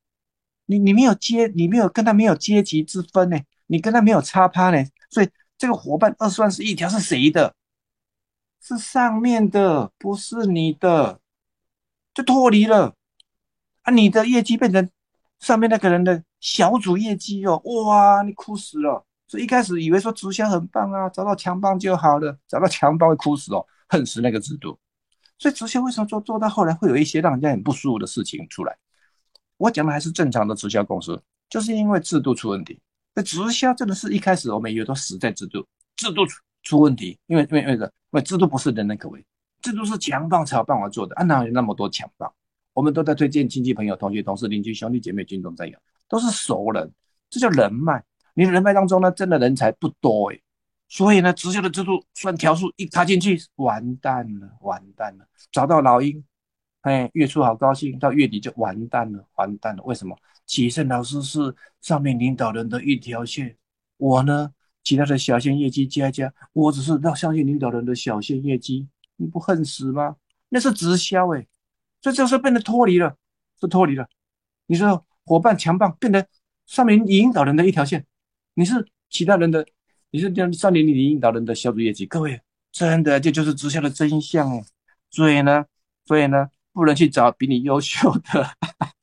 [0.64, 5.28] 你你没有阶，你没有跟他没有阶级之分呢，你跟他没有差趴呢，所以
[5.58, 7.54] 这个伙伴二十万是一条是谁的？
[8.62, 11.20] 是上面的，不是你的，
[12.16, 12.96] 就脱离了
[13.82, 14.90] 啊，你的业绩变成。
[15.38, 19.04] 上面那个人的小组业绩哦，哇，你哭死了！
[19.28, 24.78] 所以一开始以为说直销很棒啊，找到强棒就好了，找到强棒会哭死哦，恨死那个制度。
[25.38, 28.74] 所以直销为什么做做到后来会有一些让人家很不舒服的事情出来？
[29.58, 32.80] 我讲的还是正常的直销公司，就是因为制度出问题。
[33.14, 39.22] 那直销真的是一开始我们以为都死在制度，制度出出问题，因为因为因为因为制度不是人人可为，
[39.66, 42.32] 制度是强棒才有办法做的，啊哪有那么多强棒？
[42.72, 45.76] 我们都在推荐亲戚朋友、同学、同事、邻居、兄弟姐妹、军中战友，
[46.08, 46.88] 都是熟人，
[47.28, 48.00] 这叫人脉。
[48.34, 50.38] 你的人脉当中呢，真的人才不多哎，
[50.86, 55.26] 所以呢，直销的制度算条数一插进去，完蛋了，完蛋了。
[55.50, 56.22] 找到老鹰，
[56.82, 59.82] 哎，月初好高兴，到月底就完蛋了，完蛋了。
[59.82, 60.16] 为什么？
[60.46, 63.56] 启胜老师是上面领导人的一条线，
[63.96, 64.52] 我呢，
[64.84, 68.86] 其他的小线业绩加加，我只是让相信领导人的小线业绩，
[69.16, 70.16] 你不恨死吗？
[70.48, 71.46] 那是直销哎。
[72.02, 73.16] 所以这时候变得脱离了，
[73.60, 74.06] 是脱离了。
[74.66, 76.26] 你说伙伴强棒变得
[76.66, 78.06] 上面引导人的一条线，
[78.54, 79.66] 你是其他人的，
[80.10, 82.06] 你是上上面你引导人的小组业绩。
[82.06, 82.40] 各位，
[82.70, 84.64] 真的这就是直销的真相哦。
[85.10, 85.64] 所以呢，
[86.04, 88.50] 所以呢，不能去找比你优秀的，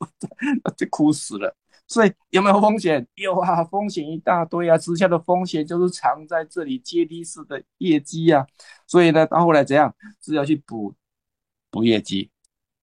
[0.78, 1.56] 就 哭死了。
[1.88, 3.06] 所以有没有风险？
[3.16, 4.78] 有啊，风险一大堆啊。
[4.78, 8.46] 直销的风险就是藏在这里，阶梯式的业绩啊。
[8.88, 9.94] 所以呢，到后来怎样？
[10.22, 10.96] 是要去补
[11.70, 12.30] 补业绩。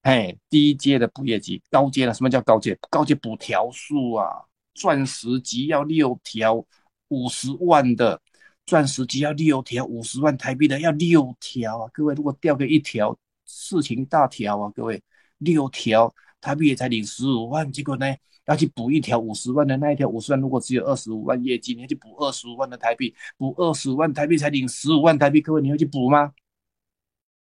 [0.02, 2.78] 哎，低阶的补业绩，高阶的什么叫高阶？
[2.88, 4.26] 高阶补条数啊，
[4.74, 6.64] 钻石级要六条
[7.08, 8.18] 五十万的，
[8.64, 11.90] 钻石级要六条五十万台币的要六条啊！
[11.92, 14.72] 各位，如果掉个一条，事情大条啊！
[14.74, 15.02] 各位，
[15.38, 18.06] 六条台币也才领十五万，结果呢
[18.50, 26.32] 要去补一条五十万的那一条五十万，如果只有二十五万业绩，你要去补二十五万的台币，补二十五万台币才领十五万台币，各位你会去补吗？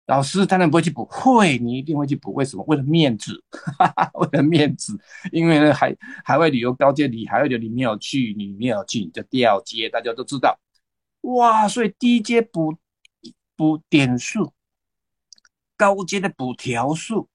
[0.07, 2.33] 老师当然不会去补，会，你一定会去补。
[2.35, 2.65] 为什么？
[2.69, 3.43] 为了面子，
[4.15, 4.99] 为了面子。
[5.33, 10.59] 因为呢，海海外旅游高阶，你海外旅游你没有去，你没有去，你就掉阶，大家都知道。
[11.23, 12.77] 哇，所以低阶补
[13.57, 14.53] 补点数，
[15.77, 17.29] 高阶的补条数，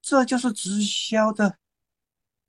[0.00, 1.58] 这就是直销的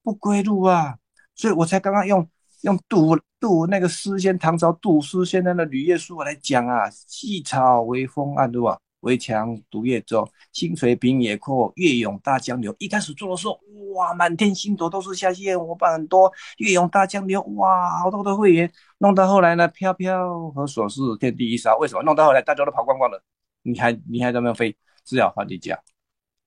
[0.07, 0.95] 不归路啊！
[1.35, 2.25] 所以我才刚刚用
[2.61, 8.79] 用杜杜那个诗仙唐朝杜诗仙那的《吕夜书》来讲啊，细草微风暗对吧。
[9.01, 12.73] 围墙独夜舟，清水平野阔，月涌大江流。
[12.79, 13.59] 一开始做的时候，
[13.95, 18.71] 哇，满天星斗都是下线，伙伴很多，月涌大江流，哇，好多的会员。
[18.99, 21.75] 弄到后来呢，飘飘和琐事，天地一沙。
[21.75, 22.01] 为什么？
[22.03, 23.21] 弄到后来大家都跑光光了，
[23.63, 25.77] 你还你还在那飞，只要换地价，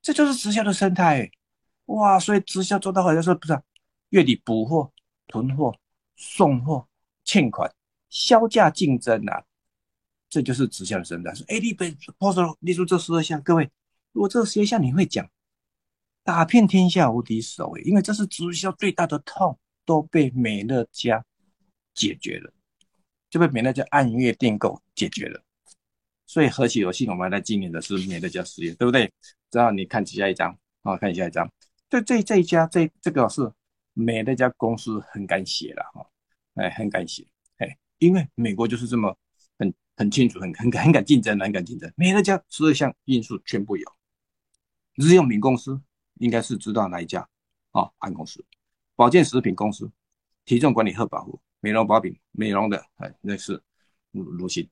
[0.00, 1.30] 这就是直销的生态。
[1.87, 3.61] 哇，所以直销做到好像说不是
[4.11, 4.93] 月底补货、
[5.26, 5.74] 囤货、
[6.16, 6.87] 送货、
[7.24, 7.72] 欠款、
[8.09, 9.45] 销价竞争啊。
[10.28, 11.35] 这就是直销的生态。
[11.35, 13.68] 说，哎，你本 post 列出这十二项，各位，
[14.12, 15.28] 如果这十二项你会讲，
[16.22, 21.24] 打遍天下无敌手，因为这是直销最大的痛，都被美乐家
[21.95, 22.53] 解决了，
[23.28, 25.43] 就被美乐家按月订购解决了。
[26.26, 29.12] 所以何其有幸，我们来经营的是美乐家事业，对不对？
[29.51, 31.51] 只要你看下一张啊，看下一张，
[31.91, 33.53] 这这这一家这这个是
[33.93, 36.07] 美乐家公司很敢写了哈，
[36.55, 37.26] 哎，很敢写，
[37.59, 39.14] 哎，因为美国就是这么。
[39.59, 41.93] 很很清楚，很很很敢竞争，很敢竞争。
[41.95, 43.86] 每个家十二项因素全部有。
[44.95, 45.78] 日用品公司
[46.14, 47.28] 应该是知道哪一家
[47.72, 47.91] 啊？
[47.99, 48.43] 安公司、
[48.97, 49.93] 保健食品公司、
[50.47, 53.62] 体重管理和保护、美容保品、美容的，哎，那是
[54.12, 54.66] 卢卢鑫。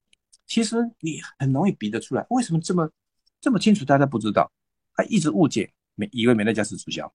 [0.47, 2.91] 其实你很容易比得出来，为什么这么
[3.43, 3.85] 这么清楚？
[3.85, 4.51] 大家不知道，
[4.95, 7.13] 他一直误解，每以为美乐家是直销，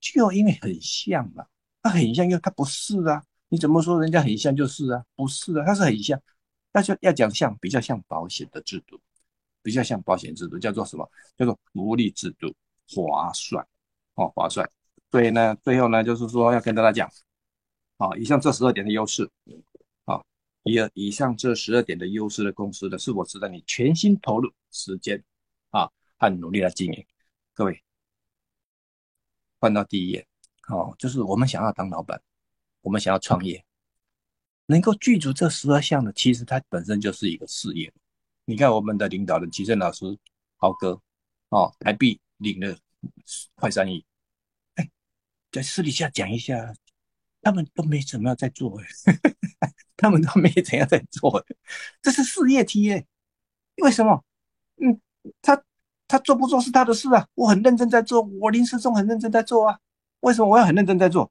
[0.00, 1.46] 就因为很像嘛。
[1.80, 3.22] 他很像，因为他不是啊。
[3.48, 5.04] 你怎么说人家很像就是啊？
[5.14, 6.20] 不是啊，他是很像。
[6.72, 9.00] 那就要讲像比较像保险的制度，
[9.62, 11.08] 比较像保险制度，叫做什么？
[11.36, 12.52] 叫做福利制度，
[12.88, 13.64] 划算
[14.14, 14.68] 哦，划算。
[15.12, 17.08] 所以呢，最后呢，就是说要跟大家讲，
[17.98, 19.30] 啊，以上这十二点的优势，
[20.06, 20.20] 啊，
[20.64, 25.22] 以以上这十二点的优势的公司呢，是否值得你全心投入时间
[25.70, 27.06] 啊和努力来经营？
[27.52, 27.80] 各位，
[29.64, 30.26] 换到第一页，
[30.68, 32.20] 哦，就是我们想要当老板，
[32.82, 33.64] 我们想要创业。
[34.66, 37.90] 能够具足这十二项的，其实它本身就是一个事业。
[38.44, 40.04] 你看我们的领导人齐正老师，
[40.58, 41.00] 豪哥，
[41.48, 42.76] 哦，台币领了
[43.54, 44.04] 快三亿。
[44.74, 44.90] 哎，
[45.50, 46.74] 在私底下讲一下，
[47.40, 48.78] 他们都没怎么样在做，
[49.96, 51.42] 他们都没怎样在做，
[52.02, 53.02] 这是事业体哎。
[53.76, 54.22] 为什么？
[54.76, 55.00] 嗯，
[55.40, 55.64] 他
[56.14, 59.76] 他做不做是他的事啊，我很认真在做，我林世忠很认真在做啊。
[60.20, 61.28] 为什么我要很认真在做？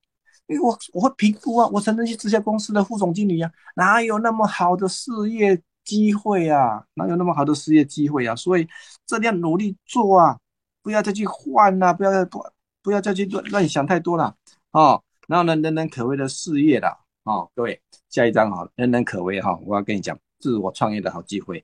[0.47, 6.84] 因为我我会评估啊，我曾经是直销公司的副总经理啊，哪有那么好的事业机会啊？
[6.95, 8.36] 哪有那么好的事业机会啊？
[8.36, 8.67] 所以
[9.05, 10.38] 这样努力做啊，
[10.81, 12.45] 不要再去换了，不要再不
[12.81, 14.36] 不要再去乱乱想太多了
[14.71, 15.01] 哦。
[15.29, 21.63] 然后呢，人人可为的事业啦，哦，各位下一张哈，人人可为哈，我要跟你讲自我创业的好机会，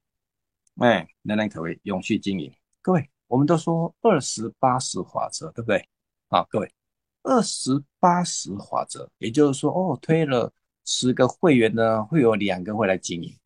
[0.78, 2.50] 哎，人人可为，永续经营。
[2.90, 5.88] 各位，我们都说二十八十法则，对不对？
[6.28, 6.74] 好，各位。
[7.22, 10.52] 二十八十法则，也就是说，哦，推了
[10.86, 13.38] 十个会员呢，会有两个会来经营。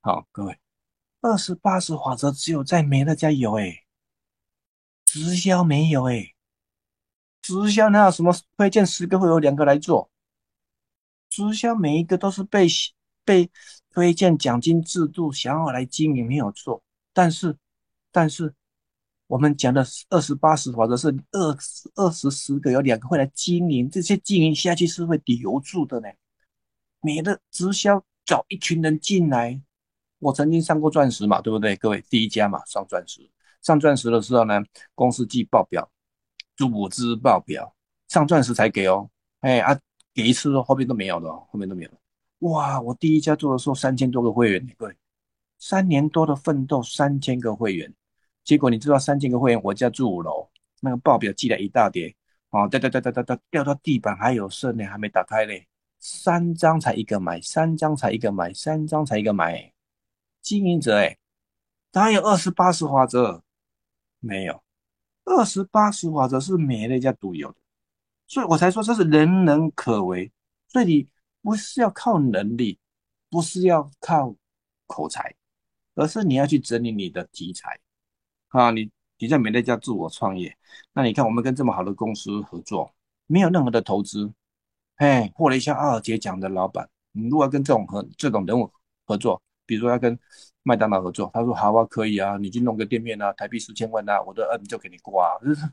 [0.00, 0.58] 好，各位，
[1.20, 3.84] 二十八十法则只有在美乐家有，哎，
[5.04, 6.34] 直销没有，哎，
[7.42, 10.10] 直销哪有什么推荐十个会有两个来做？
[11.30, 12.66] 直销每一个都是被
[13.24, 13.48] 被
[13.90, 16.82] 推荐奖金制度想要来经营，没有错。
[17.12, 17.56] 但是，
[18.10, 18.52] 但是。
[19.26, 26.08] 我们讲的二十八十或者，是二十二十十个有两个会来经营，这些经营下去是会留住的呢。
[27.00, 29.60] 你的直销找一群人进来，
[30.18, 31.74] 我曾经上过钻石嘛，对不对？
[31.76, 33.28] 各位第一家嘛，上钻石，
[33.62, 34.62] 上钻石的时候呢，
[34.94, 35.90] 公司记报表，
[36.56, 37.74] 组织报表，
[38.08, 39.08] 上钻石才给哦。
[39.40, 39.78] 哎啊，
[40.14, 41.98] 给一次哦，后面都没有了，后面都没有了。
[42.40, 44.96] 哇，我第一家做的时候三千多个会员，各位，
[45.58, 47.92] 三年多的奋斗，三千个会员。
[48.44, 50.48] 结果你知道三千个会员，我家住五楼，
[50.80, 52.14] 那个报表寄了一大叠，
[52.50, 55.66] 哦，掉掉掉掉掉掉掉到地板，还有剩呢，还没打开嘞，
[55.98, 59.72] 三张才一个买，三张才一个买，三张才一个买，
[60.42, 61.16] 经营者哎，
[61.92, 63.42] 哪有二十八十法则？
[64.20, 64.62] 没有，
[65.24, 67.56] 二十八十法则是美乐家独有的，
[68.26, 70.30] 所以我才说这是人人可为，
[70.68, 71.08] 所以你
[71.40, 72.78] 不是要靠能力，
[73.30, 74.34] 不是要靠
[74.86, 75.34] 口才，
[75.94, 77.80] 而是你要去整理你的题材。
[78.54, 78.88] 啊，你
[79.18, 80.56] 你在美乐家自我创业，
[80.92, 82.94] 那你看我们跟这么好的公司合作，
[83.26, 84.32] 没有任何的投资，
[84.94, 88.70] 哎，获了一下二姐奖的老板，你如果跟这种和这种人物
[89.06, 90.16] 合作，比如说要跟
[90.62, 95.68] 麦当劳合作，他说好啊，可以啊，你去弄个店面啊，台币十千万啊，我的 N 就给你挂，就是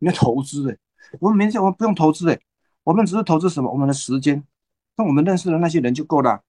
[0.00, 0.76] 你要投资哎，
[1.20, 2.40] 我们没讲我们不用投资哎，
[2.82, 4.42] 我们只是投资什么，我们的时间，
[4.96, 6.42] 那我们认识的那些人就够了。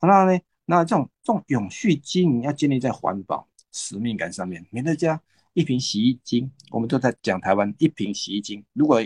[0.00, 3.48] 那呢，那这种这种永续经营要建立在环保。
[3.74, 5.20] 使命感上面，美乐家
[5.52, 8.64] 一瓶洗衣精，我们都在讲台湾一瓶洗衣精。
[8.72, 9.02] 如果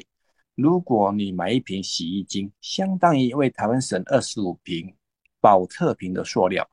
[0.54, 4.94] 如果你买一瓶洗衣精，相当于为台湾省二十五瓶
[5.40, 6.68] 保特瓶的塑料。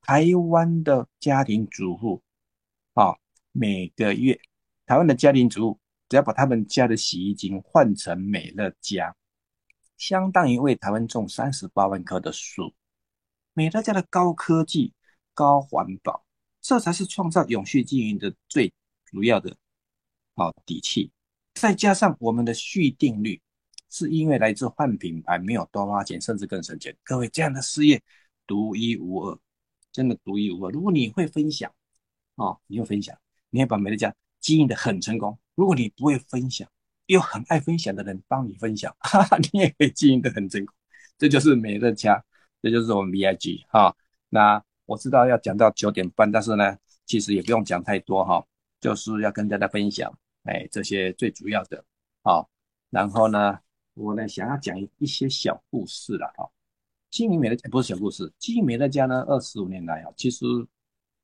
[0.00, 2.22] 台湾的家庭主妇
[2.94, 3.16] 啊，
[3.50, 4.38] 每个月
[4.86, 9.14] 台湾的家庭主妇只要把他们家的洗衣精换成美乐家，
[9.96, 12.72] 相当于为台湾种三十八万棵的树。
[13.54, 14.94] 美乐家的高科技、
[15.34, 16.24] 高环保，
[16.68, 18.70] 这才是创造永续经营的最
[19.06, 19.56] 主要的
[20.34, 21.10] 好底气。
[21.54, 23.40] 再加上我们的续订率，
[23.88, 26.94] 是因为来自换品牌，没有多花钱，甚至更省钱。
[27.02, 27.98] 各位，这样的事业
[28.46, 29.38] 独一无二。
[29.90, 30.70] 真的独一无二。
[30.70, 31.72] 如果你会分享，
[32.34, 33.16] 哦，你会分享，
[33.48, 35.38] 你会把美乐家经营的很成功。
[35.54, 36.68] 如果你不会分享，
[37.06, 40.76] 又很爱分享的人帮你分享， 哈哈，你也可以经营的很成功。
[41.16, 42.22] 这就是美乐家，
[42.60, 43.96] 这就是我们 VIG 哈。
[44.28, 46.74] 那我知道要讲到九点半，但是呢，
[47.04, 48.42] 其实也不用讲太多哈，
[48.80, 50.10] 就是要跟大家分享，
[50.44, 51.84] 哎，这些最主要的，
[52.22, 52.48] 好。
[52.88, 53.58] 然后呢，
[53.92, 56.48] 我呢想要讲一些小故事了哈。
[57.10, 60.46] 经营美乐家不是小故事，经营美乐家呢，二十五年来啊，其实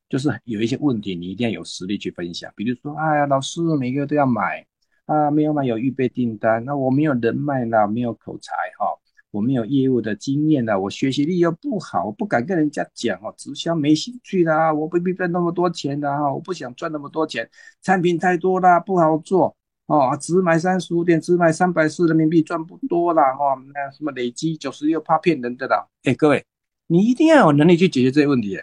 [0.07, 2.53] 就是有一些问题，你一定要有实力去分享。
[2.55, 4.63] 比如说，哎呀，老师每个月都要买
[5.05, 8.93] 啊，没有买有预备订单，那我没有人脉啦，没有口才哈，
[9.35, 17.49] 我没有业务的经验啦，我学习力又不好，我不敢跟人家讲哦，直销没兴趣啦，我不必赚那么多钱的哈，我不想赚那么多钱，
[17.81, 19.53] 产品太多啦，不好做。
[19.87, 23.35] 哦，只买三十五点，只买三百四人民币，赚不多啦！
[23.35, 25.85] 哈，那什么累积九十六，怕骗人的啦。
[26.05, 26.43] 哎，各位，
[26.87, 28.57] 你一定要有能力去解决这些问题，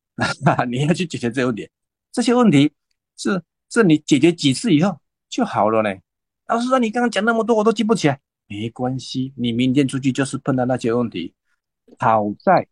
[0.70, 1.68] 你要去解决这些问题。
[2.10, 2.72] 这些问题
[3.18, 4.96] 是是你解决几次以后
[5.28, 5.94] 就好了呢？
[6.46, 8.18] 老师说你刚刚讲那么多，我都记不起来。
[8.48, 11.34] 没关系，你明天出去就是碰到那些问题。
[11.98, 12.66] 好在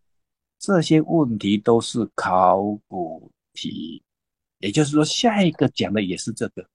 [0.58, 4.02] 这些问题都是考古题，
[4.58, 6.66] 也就是说，下一个讲的也是这个。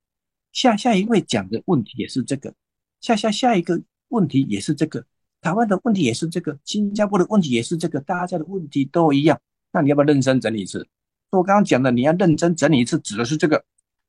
[0.52, 2.54] 下下一位讲的问题也是这个，
[3.02, 5.06] 下下下一个问题也是这个，
[5.42, 9.40] 台湾的问题也是这个，新加坡的问题也是这个，大家的问题都一样。
[9.72, 10.88] 那你要不要认真整理一次？
[11.32, 13.64] 我刚刚讲的，你要认真整理一次，指的是这个，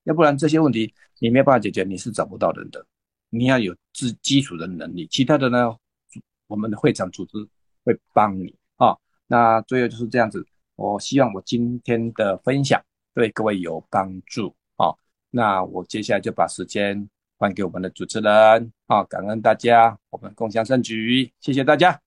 [0.05, 2.87] 要不然这些问题你没办法解决，你是找不到人的。
[3.39, 5.77] 你要有自基础的能力，其他的呢，
[6.47, 7.39] 我们的会场组织
[7.85, 8.97] 会帮你啊。
[9.27, 12.83] 那最后就是这样子，我希望我今天的分享
[13.15, 14.95] 对各位有帮助啊。
[15.31, 17.09] 那我接下来就把时间
[17.39, 22.06] 还给我们的主持人，啊，感恩大家，我们共享盛举，谢谢大家。